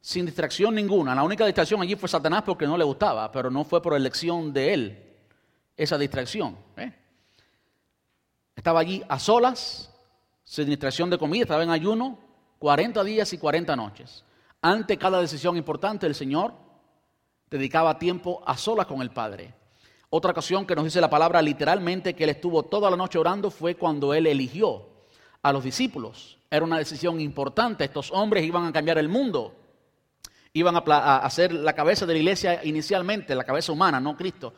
[0.00, 1.14] sin distracción ninguna.
[1.14, 4.52] La única distracción allí fue Satanás porque no le gustaba, pero no fue por elección
[4.52, 5.14] de él
[5.76, 6.56] esa distracción.
[6.76, 6.92] ¿eh?
[8.56, 9.94] Estaba allí a solas,
[10.42, 12.18] sin distracción de comida, estaba en ayuno
[12.58, 14.24] 40 días y 40 noches.
[14.60, 16.61] Ante cada decisión importante, el Señor
[17.56, 19.54] dedicaba tiempo a solas con el Padre.
[20.10, 23.50] Otra ocasión que nos dice la palabra literalmente que él estuvo toda la noche orando
[23.50, 24.86] fue cuando él eligió
[25.42, 26.38] a los discípulos.
[26.50, 27.84] Era una decisión importante.
[27.84, 29.54] Estos hombres iban a cambiar el mundo.
[30.52, 34.52] Iban a, hacer la cabeza de la iglesia inicialmente, la cabeza humana, no Cristo.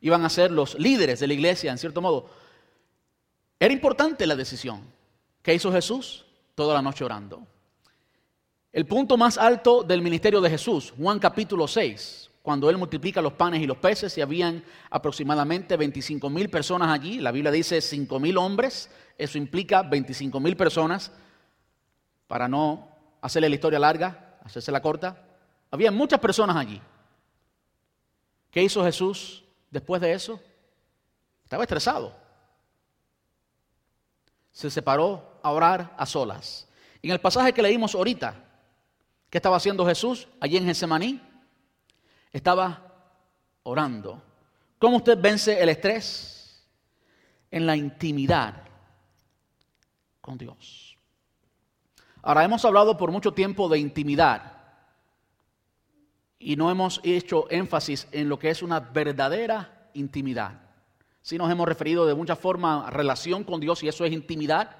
[0.00, 2.30] Iban a ser los líderes de la iglesia, en cierto modo.
[3.58, 4.80] Era importante la decisión.
[5.42, 6.24] ¿Qué hizo Jesús?
[6.54, 7.46] Toda la noche orando.
[8.72, 13.34] El punto más alto del ministerio de Jesús, Juan capítulo 6, cuando él multiplica los
[13.34, 17.20] panes y los peces y habían aproximadamente 25 mil personas allí.
[17.20, 21.12] La Biblia dice 5 mil hombres, eso implica 25 mil personas.
[22.26, 22.88] Para no
[23.20, 25.22] hacerle la historia larga, hacerse la corta,
[25.70, 26.80] había muchas personas allí.
[28.50, 30.40] ¿Qué hizo Jesús después de eso?
[31.44, 32.16] Estaba estresado.
[34.50, 36.68] Se separó a orar a solas.
[37.02, 38.34] en el pasaje que leímos ahorita,
[39.28, 41.29] ¿qué estaba haciendo Jesús allí en Getsemaní?
[42.32, 42.90] Estaba
[43.62, 44.22] orando.
[44.78, 46.64] ¿Cómo usted vence el estrés?
[47.50, 48.62] En la intimidad
[50.20, 50.96] con Dios.
[52.22, 54.52] Ahora, hemos hablado por mucho tiempo de intimidad
[56.38, 60.60] y no hemos hecho énfasis en lo que es una verdadera intimidad.
[61.22, 64.76] Sí nos hemos referido de mucha forma a relación con Dios y eso es intimidad.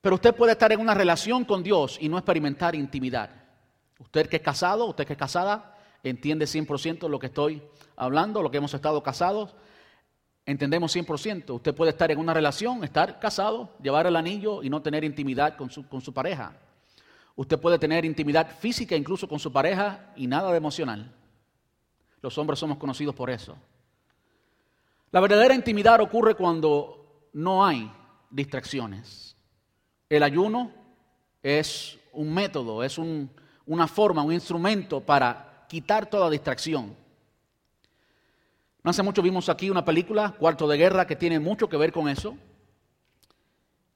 [0.00, 3.30] Pero usted puede estar en una relación con Dios y no experimentar intimidad.
[3.98, 5.69] Usted que es casado, usted que es casada,
[6.02, 7.62] entiende 100% lo que estoy
[7.96, 9.54] hablando, lo que hemos estado casados.
[10.46, 11.54] Entendemos 100%.
[11.54, 15.56] Usted puede estar en una relación, estar casado, llevar el anillo y no tener intimidad
[15.56, 16.56] con su, con su pareja.
[17.36, 21.14] Usted puede tener intimidad física incluso con su pareja y nada de emocional.
[22.22, 23.56] Los hombres somos conocidos por eso.
[25.10, 27.90] La verdadera intimidad ocurre cuando no hay
[28.30, 29.36] distracciones.
[30.08, 30.72] El ayuno
[31.42, 36.96] es un método, es una forma, un instrumento para quitar toda distracción.
[38.82, 41.92] No hace mucho vimos aquí una película, Cuarto de Guerra, que tiene mucho que ver
[41.92, 42.36] con eso.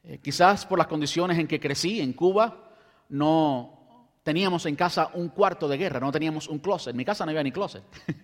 [0.04, 2.70] Eh, quizás por las condiciones en que crecí en Cuba,
[3.08, 6.92] no teníamos en casa un cuarto de guerra, no teníamos un closet.
[6.92, 7.82] En mi casa no había ni closet.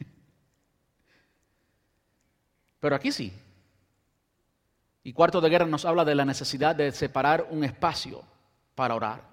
[2.78, 3.32] Pero aquí sí.
[5.02, 8.22] Y cuarto de guerra nos habla de la necesidad de separar un espacio
[8.76, 9.28] para orar.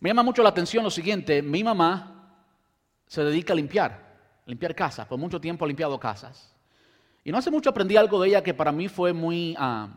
[0.00, 2.15] Me llama mucho la atención lo siguiente, mi mamá
[3.06, 4.16] se dedica a limpiar,
[4.46, 6.52] limpiar casas, por mucho tiempo ha limpiado casas.
[7.24, 9.88] Y no hace mucho aprendí algo de ella que para mí fue muy ah,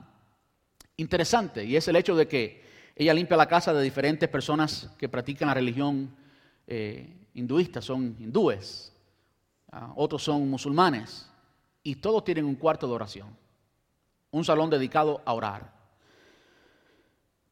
[0.98, 2.64] interesante, y es el hecho de que
[2.96, 6.14] ella limpia la casa de diferentes personas que practican la religión
[6.68, 8.94] eh, hinduista, son hindúes,
[9.72, 11.30] ah, otros son musulmanes
[11.84, 13.36] y todos tienen un cuarto de oración,
[14.32, 15.80] un salón dedicado a orar.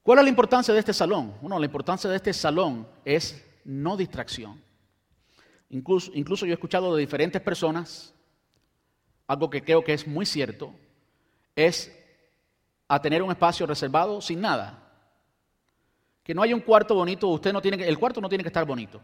[0.04, 1.34] ¿Cuál es la importancia de este salón?
[1.42, 4.67] Bueno, la importancia de este salón es no distracción.
[5.70, 8.14] Incluso, incluso yo he escuchado de diferentes personas,
[9.28, 10.74] algo que creo que es muy cierto,
[11.56, 11.94] es
[12.88, 14.84] a tener un espacio reservado sin nada.
[16.24, 18.50] Que no haya un cuarto bonito, usted no tiene que, el cuarto no tiene que
[18.50, 19.02] estar bonito.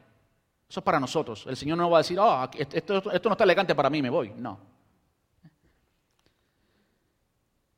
[0.69, 1.45] Eso es para nosotros.
[1.47, 4.09] El Señor no va a decir, oh, esto, esto no está elegante para mí, me
[4.09, 4.33] voy.
[4.37, 4.59] No.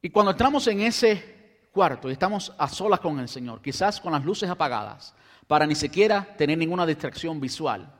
[0.01, 4.11] Y cuando entramos en ese cuarto y estamos a solas con el Señor, quizás con
[4.11, 5.15] las luces apagadas,
[5.47, 7.91] para ni siquiera tener ninguna distracción visual,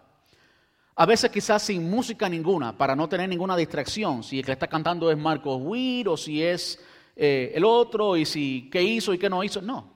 [0.97, 4.67] a veces quizás sin música ninguna, para no tener ninguna distracción, si el que está
[4.67, 6.79] cantando es Marcos Witt o si es
[7.15, 9.93] eh, el otro y si qué hizo y qué no hizo, no.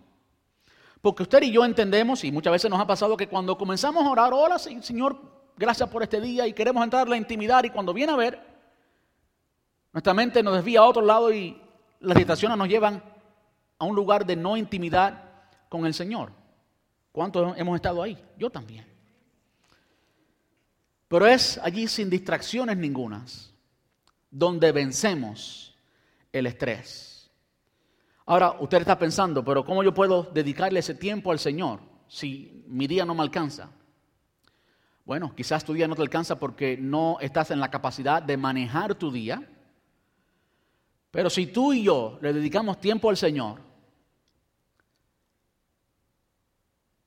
[1.02, 4.10] Porque usted y yo entendemos, y muchas veces nos ha pasado que cuando comenzamos a
[4.10, 5.18] orar, hola Señor,
[5.56, 8.40] gracias por este día y queremos entrar en la intimidad y cuando viene a ver,
[9.94, 11.62] nuestra mente nos desvía a otro lado y
[12.02, 13.02] las distracciones nos llevan
[13.78, 15.24] a un lugar de no intimidad
[15.70, 16.34] con el Señor.
[17.14, 18.22] ¿Cuántos hemos estado ahí?
[18.38, 18.89] Yo también.
[21.10, 23.54] Pero es allí sin distracciones ningunas
[24.32, 25.76] donde vencemos
[26.32, 27.30] el estrés.
[28.26, 32.88] Ahora, usted está pensando, pero ¿cómo yo puedo dedicarle ese tiempo al Señor si mi
[32.88, 33.70] día no me alcanza?
[35.04, 38.96] Bueno, quizás tu día no te alcanza porque no estás en la capacidad de manejar
[38.96, 39.46] tu día
[41.12, 43.62] pero si tú y yo le dedicamos tiempo al Señor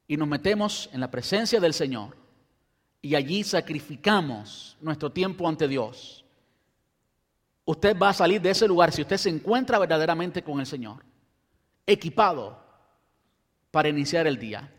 [0.09, 2.17] y nos metemos en la presencia del Señor
[3.03, 6.25] y allí sacrificamos nuestro tiempo ante Dios,
[7.65, 11.05] usted va a salir de ese lugar si usted se encuentra verdaderamente con el Señor,
[11.85, 12.63] equipado
[13.73, 14.73] para iniciar el día.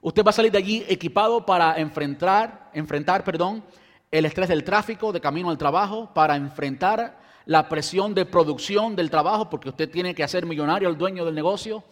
[0.00, 3.64] Usted va a salir de allí equipado para enfrentar, enfrentar, perdón,
[4.10, 9.10] el estrés del tráfico de camino al trabajo, para enfrentar la presión de producción del
[9.10, 11.82] trabajo, porque usted tiene que hacer millonario el dueño del negocio.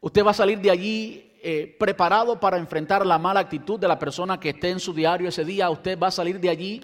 [0.00, 3.98] Usted va a salir de allí eh, preparado para enfrentar la mala actitud de la
[3.98, 5.70] persona que esté en su diario ese día.
[5.70, 6.82] Usted va a salir de allí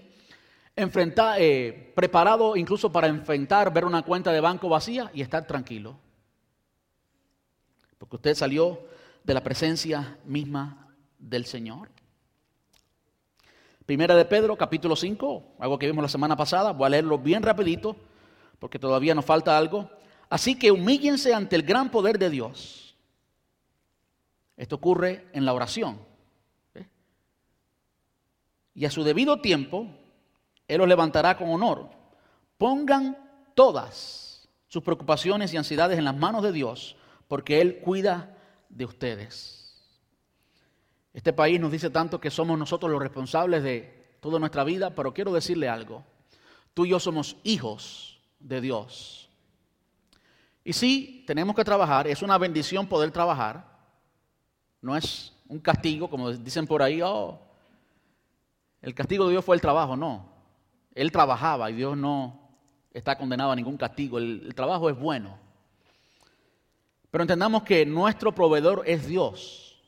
[0.74, 5.98] enfrentar, eh, preparado incluso para enfrentar, ver una cuenta de banco vacía y estar tranquilo.
[7.98, 8.80] Porque usted salió
[9.24, 11.90] de la presencia misma del Señor.
[13.86, 17.42] Primera de Pedro, capítulo 5, algo que vimos la semana pasada, voy a leerlo bien
[17.42, 17.96] rapidito,
[18.58, 19.90] porque todavía nos falta algo.
[20.28, 22.85] Así que humíllense ante el gran poder de Dios.
[24.56, 26.00] Esto ocurre en la oración.
[28.74, 29.88] Y a su debido tiempo,
[30.68, 31.88] Él los levantará con honor.
[32.58, 33.16] Pongan
[33.54, 36.96] todas sus preocupaciones y ansiedades en las manos de Dios,
[37.26, 38.36] porque Él cuida
[38.68, 39.66] de ustedes.
[41.14, 45.14] Este país nos dice tanto que somos nosotros los responsables de toda nuestra vida, pero
[45.14, 46.04] quiero decirle algo.
[46.74, 49.30] Tú y yo somos hijos de Dios.
[50.62, 53.75] Y sí, tenemos que trabajar, es una bendición poder trabajar.
[54.86, 57.40] No es un castigo, como dicen por ahí, oh,
[58.80, 60.28] el castigo de Dios fue el trabajo, no.
[60.94, 62.38] Él trabajaba y Dios no
[62.94, 64.18] está condenado a ningún castigo.
[64.18, 65.40] el trabajo es bueno.
[67.10, 69.82] Pero entendamos que nuestro proveedor es Dios.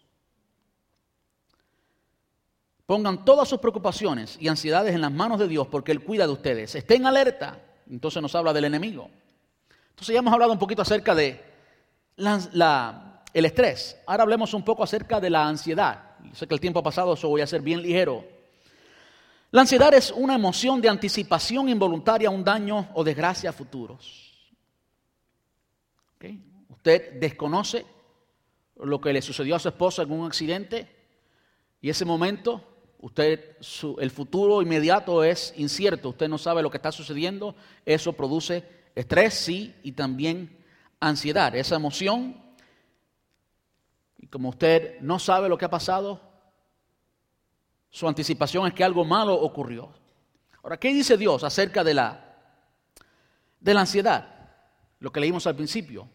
[2.84, 6.32] Pongan todas sus preocupaciones y ansiedades en las manos de Dios porque Él cuida de
[6.32, 6.74] ustedes.
[6.74, 7.62] Estén alerta.
[7.88, 9.08] Entonces nos habla del enemigo.
[9.90, 11.40] Entonces ya hemos hablado un poquito acerca de
[13.32, 13.96] el estrés.
[14.06, 16.16] Ahora hablemos un poco acerca de la ansiedad.
[16.32, 18.24] sé que el tiempo ha pasado, eso voy a ser bien ligero.
[19.50, 24.26] La ansiedad es una emoción de anticipación involuntaria a un daño o desgracia futuros.
[26.68, 27.84] Usted desconoce
[28.76, 30.88] lo que le sucedió a su esposa en un accidente
[31.80, 32.62] y ese momento,
[33.00, 33.56] usted,
[33.98, 37.54] el futuro inmediato es incierto, usted no sabe lo que está sucediendo,
[37.84, 38.64] eso produce
[38.94, 40.56] estrés, sí, y también
[41.00, 42.47] ansiedad, esa emoción.
[44.30, 46.20] Como usted no sabe lo que ha pasado,
[47.90, 49.90] su anticipación es que algo malo ocurrió.
[50.62, 52.36] Ahora, ¿qué dice Dios acerca de la,
[53.60, 54.28] de la ansiedad?
[55.00, 56.08] Lo que leímos al principio.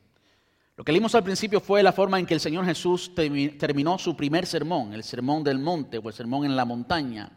[0.76, 4.16] Lo que leímos al principio fue la forma en que el Señor Jesús terminó su
[4.16, 7.32] primer sermón, el sermón del monte o el sermón en la montaña.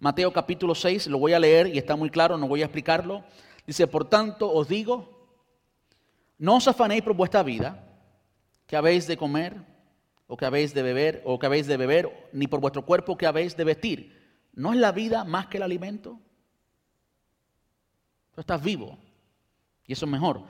[0.00, 3.24] Mateo capítulo 6, lo voy a leer y está muy claro, no voy a explicarlo.
[3.66, 5.28] Dice, por tanto os digo,
[6.38, 7.84] no os afanéis por vuestra vida,
[8.66, 9.56] que habéis de comer,
[10.28, 13.26] o que habéis de beber, o que habéis de beber, ni por vuestro cuerpo que
[13.26, 14.46] habéis de vestir.
[14.52, 16.20] ¿No es la vida más que el alimento?
[18.34, 18.96] Tú estás vivo,
[19.86, 20.42] y eso es mejor.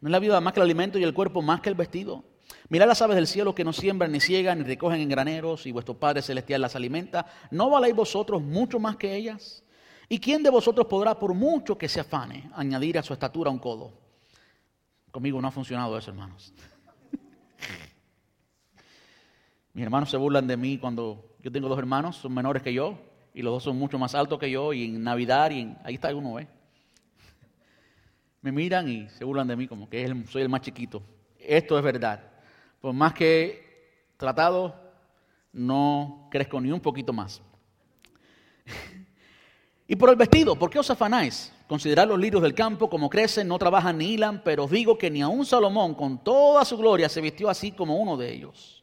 [0.00, 2.24] ¿No es la vida más que el alimento y el cuerpo más que el vestido?
[2.70, 5.72] Mirad las aves del cielo que no siembran, ni ciegan, ni recogen en graneros, y
[5.72, 7.26] vuestro Padre Celestial las alimenta.
[7.50, 9.62] ¿No valéis vosotros mucho más que ellas?
[10.08, 13.58] ¿Y quién de vosotros podrá, por mucho que se afane, añadir a su estatura un
[13.58, 13.92] codo?
[15.10, 16.54] Conmigo no ha funcionado eso, hermanos.
[19.78, 22.98] Mis hermanos se burlan de mí cuando yo tengo dos hermanos, son menores que yo,
[23.32, 26.12] y los dos son mucho más altos que yo, y en Navidad, y ahí está
[26.12, 26.48] uno, ¿eh?
[28.42, 31.00] me miran y se burlan de mí como que soy el más chiquito.
[31.38, 32.24] Esto es verdad.
[32.80, 34.74] Por más que tratado,
[35.52, 37.40] no crezco ni un poquito más.
[39.86, 41.52] y por el vestido, ¿por qué os afanáis?
[41.68, 45.08] Considerad los lirios del campo como crecen, no trabajan ni hilan, pero os digo que
[45.08, 48.77] ni un Salomón con toda su gloria se vistió así como uno de ellos.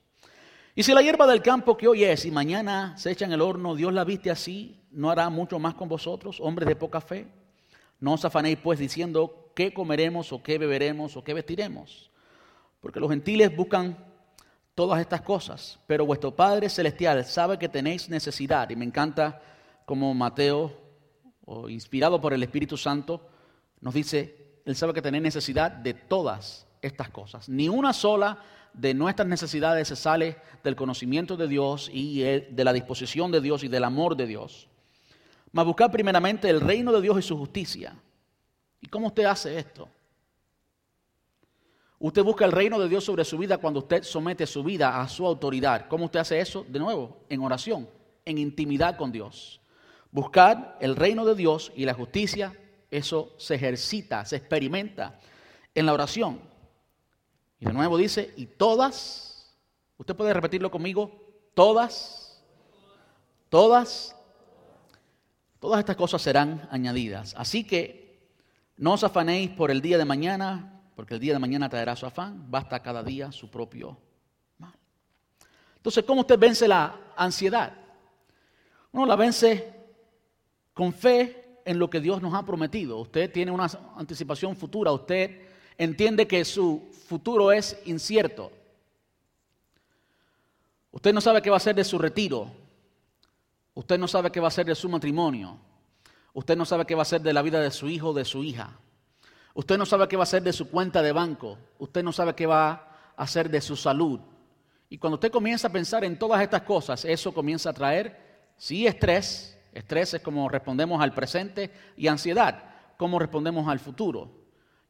[0.78, 3.40] Y si la hierba del campo que hoy es y mañana se echa en el
[3.40, 7.28] horno, Dios la viste así, ¿no hará mucho más con vosotros, hombres de poca fe?
[8.02, 12.12] No os afanéis pues diciendo qué comeremos o qué beberemos o qué vestiremos.
[12.82, 13.98] Porque los gentiles buscan
[14.76, 18.70] todas estas cosas, pero vuestro Padre Celestial sabe que tenéis necesidad.
[18.70, 19.42] Y me encanta
[19.86, 20.74] como Mateo,
[21.70, 23.30] inspirado por el Espíritu Santo,
[23.80, 27.48] nos dice, Él sabe que tenéis necesidad de todas estas cosas.
[27.48, 28.44] Ni una sola
[28.78, 33.64] de nuestras necesidades se sale del conocimiento de Dios y de la disposición de Dios
[33.64, 34.68] y del amor de Dios.
[35.52, 37.96] Mas buscar primeramente el reino de Dios y su justicia
[38.86, 39.90] ¿Y cómo usted hace esto?
[41.98, 45.10] Usted busca el reino de Dios sobre su vida cuando usted somete su vida a
[45.10, 45.88] su autoridad.
[45.88, 46.64] ¿Cómo usted hace eso?
[46.70, 47.90] De nuevo, en oración,
[48.26, 49.60] en intimidad con Dios.
[50.12, 52.54] Buscar el reino de Dios y la justicia,
[52.92, 55.20] eso se ejercita, se experimenta
[55.74, 56.42] en la oración.
[57.60, 59.56] Y de nuevo dice, y todas,
[59.98, 61.12] usted puede repetirlo conmigo,
[61.54, 62.44] todas,
[63.50, 64.16] todas,
[65.60, 67.34] todas estas cosas serán añadidas.
[67.38, 68.30] Así que
[68.78, 72.06] no os afanéis por el día de mañana, porque el día de mañana traerá su
[72.06, 73.98] afán, basta cada día su propio
[74.58, 74.74] mal.
[75.78, 77.74] Entonces, ¿cómo usted vence la ansiedad?
[78.92, 79.74] Uno la vence
[80.74, 82.98] con fe en lo que Dios nos ha prometido.
[83.00, 88.52] Usted tiene una anticipación futura, usted entiende que su futuro es incierto.
[90.92, 92.52] Usted no sabe qué va a ser de su retiro.
[93.74, 95.58] Usted no sabe qué va a ser de su matrimonio.
[96.34, 98.26] Usted no sabe qué va a ser de la vida de su hijo o de
[98.26, 98.80] su hija.
[99.54, 101.58] Usted no sabe qué va a ser de su cuenta de banco.
[101.80, 102.72] Usted no sabe qué va
[103.16, 104.20] a hacer de su salud.
[104.90, 108.88] Y cuando usted comienza a pensar en todas estas cosas, eso comienza a traer, sí,
[108.88, 109.58] estrés.
[109.74, 112.64] Estrés es como respondemos al presente y ansiedad,
[112.98, 114.45] cómo respondemos al futuro.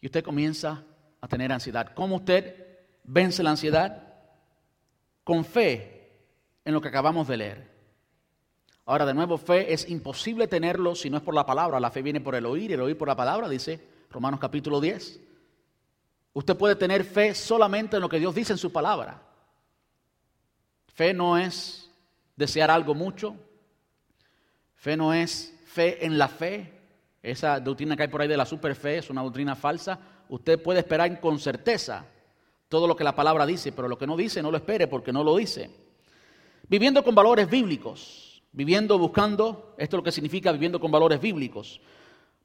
[0.06, 0.84] Y usted comienza
[1.20, 1.95] a tener ansiedad.
[1.95, 4.14] ¿Cómo usted vence la ansiedad?
[5.24, 6.12] Con fe
[6.64, 7.72] en lo que acabamos de leer.
[8.86, 11.80] Ahora, de nuevo, fe es imposible tenerlo si no es por la palabra.
[11.80, 15.22] La fe viene por el oír, el oír por la palabra, dice Romanos capítulo 10.
[16.34, 19.24] Usted puede tener fe solamente en lo que Dios dice en su palabra.
[20.93, 21.89] Fe no es
[22.36, 23.36] desear algo mucho.
[24.76, 26.74] Fe no es fe en la fe.
[27.26, 29.97] Esa doctrina que hay por ahí de la superfe es una doctrina falsa.
[30.30, 32.05] Usted puede esperar con certeza
[32.69, 35.11] todo lo que la palabra dice, pero lo que no dice no lo espere porque
[35.11, 35.71] no lo dice.
[36.69, 38.43] Viviendo con valores bíblicos.
[38.51, 41.82] Viviendo, buscando, esto es lo que significa viviendo con valores bíblicos.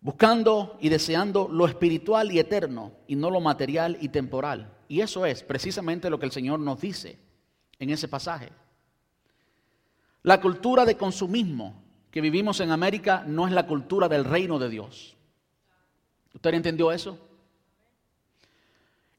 [0.01, 4.79] Buscando y deseando lo espiritual y eterno y no lo material y temporal.
[4.89, 7.19] Y eso es precisamente lo que el Señor nos dice
[7.79, 8.49] en ese pasaje.
[10.23, 14.69] La cultura de consumismo que vivimos en América no es la cultura del reino de
[14.69, 15.17] Dios.
[16.35, 17.19] ¿Usted entendió eso?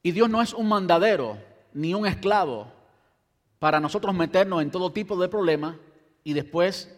[0.02, 1.38] Y Dios no es un mandadero
[1.72, 2.66] ni un esclavo
[3.58, 5.76] para nosotros meternos en todo tipo de problemas
[6.24, 6.94] y después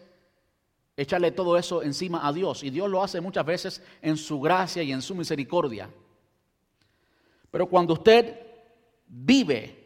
[0.97, 2.63] echarle todo eso encima a Dios.
[2.63, 5.89] Y Dios lo hace muchas veces en su gracia y en su misericordia.
[7.51, 8.39] Pero cuando usted
[9.07, 9.83] vive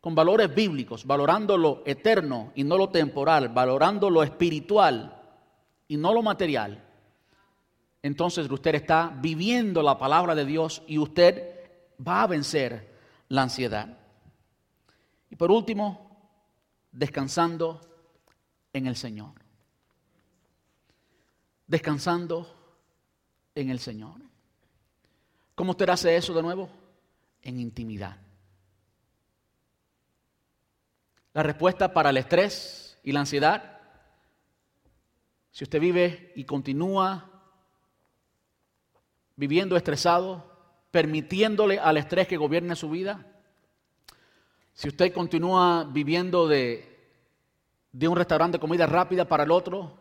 [0.00, 5.21] con valores bíblicos, valorando lo eterno y no lo temporal, valorando lo espiritual
[5.92, 6.82] y no lo material,
[8.02, 11.70] entonces usted está viviendo la palabra de Dios y usted
[12.00, 12.96] va a vencer
[13.28, 13.98] la ansiedad.
[15.28, 16.18] Y por último,
[16.90, 17.78] descansando
[18.72, 19.34] en el Señor.
[21.66, 22.48] Descansando
[23.54, 24.22] en el Señor.
[25.54, 26.70] ¿Cómo usted hace eso de nuevo?
[27.42, 28.16] En intimidad.
[31.34, 33.81] La respuesta para el estrés y la ansiedad,
[35.52, 37.30] si usted vive y continúa
[39.36, 40.50] viviendo estresado,
[40.90, 43.26] permitiéndole al estrés que gobierne su vida,
[44.72, 47.12] si usted continúa viviendo de,
[47.92, 49.98] de un restaurante de comida rápida para el otro,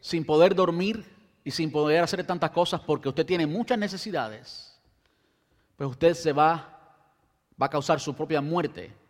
[0.00, 1.04] sin poder dormir
[1.42, 4.80] y sin poder hacer tantas cosas porque usted tiene muchas necesidades,
[5.76, 6.96] pues usted se va,
[7.60, 9.01] va a causar su propia muerte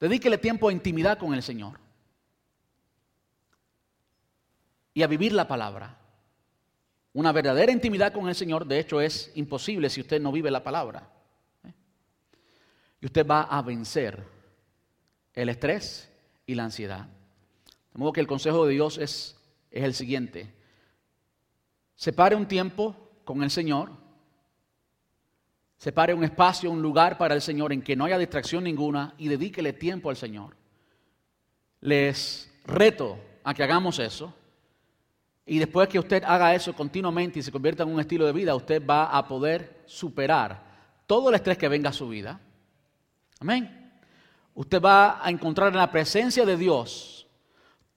[0.00, 1.78] Dedíquele tiempo a intimidad con el Señor
[4.94, 5.98] y a vivir la palabra.
[7.12, 10.62] Una verdadera intimidad con el Señor, de hecho, es imposible si usted no vive la
[10.62, 11.10] palabra.
[13.00, 14.24] Y usted va a vencer
[15.34, 16.12] el estrés
[16.46, 17.06] y la ansiedad.
[17.92, 19.36] De modo que el consejo de Dios es,
[19.70, 20.52] es el siguiente.
[21.94, 23.90] Separe un tiempo con el Señor
[25.78, 29.28] Separe un espacio, un lugar para el Señor en que no haya distracción ninguna y
[29.28, 30.56] dedíquele tiempo al Señor.
[31.80, 34.34] Les reto a que hagamos eso.
[35.46, 38.56] Y después que usted haga eso continuamente y se convierta en un estilo de vida,
[38.56, 40.66] usted va a poder superar
[41.06, 42.40] todo el estrés que venga a su vida.
[43.38, 43.92] Amén.
[44.54, 47.28] Usted va a encontrar en la presencia de Dios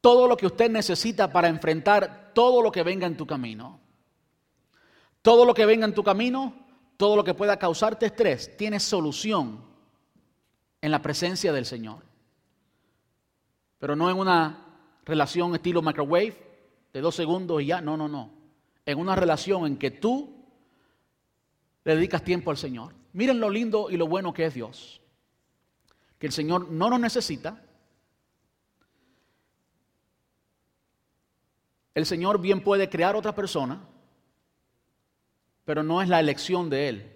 [0.02, 3.80] todo lo que usted necesita para enfrentar todo lo que venga en tu camino.
[5.24, 6.61] Todo lo que venga en tu camino
[7.02, 9.60] todo lo que pueda causarte estrés tiene solución
[10.82, 12.04] en la presencia del Señor.
[13.80, 14.68] Pero no en una
[15.04, 16.38] relación estilo microwave
[16.94, 18.30] de dos segundos y ya, no, no, no.
[18.86, 20.46] En una relación en que tú
[21.84, 22.94] le dedicas tiempo al Señor.
[23.14, 25.02] Miren lo lindo y lo bueno que es Dios.
[26.20, 27.64] Que el Señor no nos necesita.
[31.96, 33.88] El Señor bien puede crear otra persona
[35.66, 37.12] pero no es la elección de Él.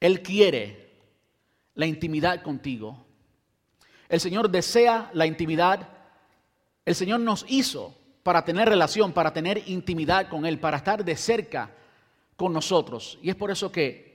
[0.00, 0.90] Él quiere
[1.74, 3.06] la intimidad contigo.
[4.08, 5.88] El Señor desea la intimidad.
[6.84, 11.16] El Señor nos hizo para tener relación, para tener intimidad con Él, para estar de
[11.16, 11.70] cerca
[12.36, 13.18] con nosotros.
[13.22, 14.08] Y es por eso que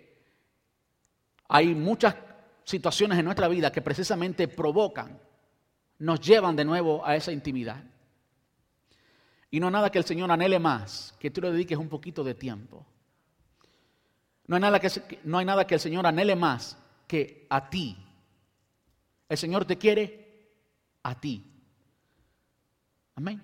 [1.47, 2.15] hay muchas
[2.63, 5.19] situaciones en nuestra vida que precisamente provocan,
[5.99, 7.83] nos llevan de nuevo a esa intimidad.
[9.53, 12.23] Y no hay nada que el Señor anhele más, que tú le dediques un poquito
[12.23, 12.83] de tiempo.
[14.47, 16.75] No hay nada que, no hay nada que el Señor anhele más
[17.07, 17.95] que a ti.
[19.29, 20.49] El Señor te quiere
[21.03, 21.45] a ti.
[23.13, 23.43] Amén.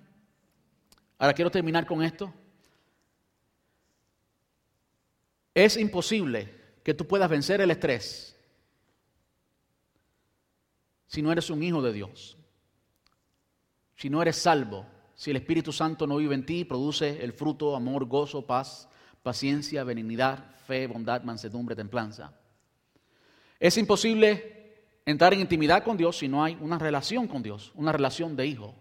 [1.20, 2.34] Ahora quiero terminar con esto.
[5.54, 8.36] Es imposible que tú puedas vencer el estrés
[11.06, 12.36] si no eres un hijo de Dios,
[13.96, 14.88] si no eres salvo
[15.20, 18.88] si el Espíritu Santo no vive en ti, produce el fruto, amor, gozo, paz,
[19.22, 22.32] paciencia, benignidad, fe, bondad, mansedumbre, templanza.
[23.60, 27.92] Es imposible entrar en intimidad con Dios si no hay una relación con Dios, una
[27.92, 28.74] relación de hijo.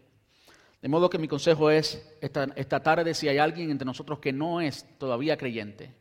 [0.81, 4.33] De modo que mi consejo es, esta, esta tarde, si hay alguien entre nosotros que
[4.33, 5.93] no es todavía creyente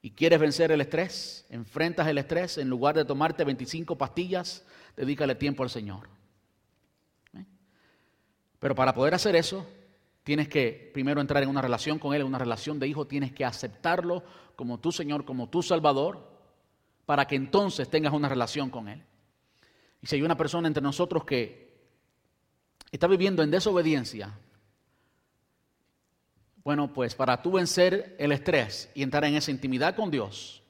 [0.00, 4.64] y quieres vencer el estrés, enfrentas el estrés, en lugar de tomarte 25 pastillas,
[4.96, 6.19] dedícale tiempo al Señor.
[8.60, 9.66] Pero para poder hacer eso,
[10.22, 13.32] tienes que primero entrar en una relación con Él, en una relación de hijo, tienes
[13.32, 14.22] que aceptarlo
[14.54, 16.28] como tu Señor, como tu Salvador,
[17.06, 19.02] para que entonces tengas una relación con Él.
[20.02, 21.70] Y si hay una persona entre nosotros que
[22.92, 24.38] está viviendo en desobediencia,
[26.62, 30.62] bueno, pues para tú vencer el estrés y entrar en esa intimidad con Dios,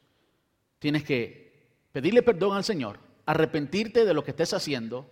[0.79, 5.11] tienes que pedirle perdón al Señor, arrepentirte de lo que estés haciendo,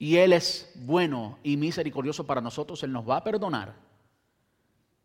[0.00, 3.74] y Él es bueno y misericordioso para nosotros, Él nos va a perdonar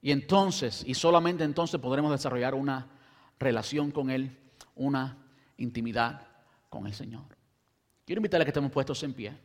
[0.02, 2.88] Y entonces, y solamente entonces podremos desarrollar una
[3.38, 4.38] relación con Él,
[4.74, 5.18] una
[5.58, 6.26] intimidad
[6.70, 7.26] con el Señor.
[8.06, 9.38] Quiero invitarle a que estemos puestos en pie.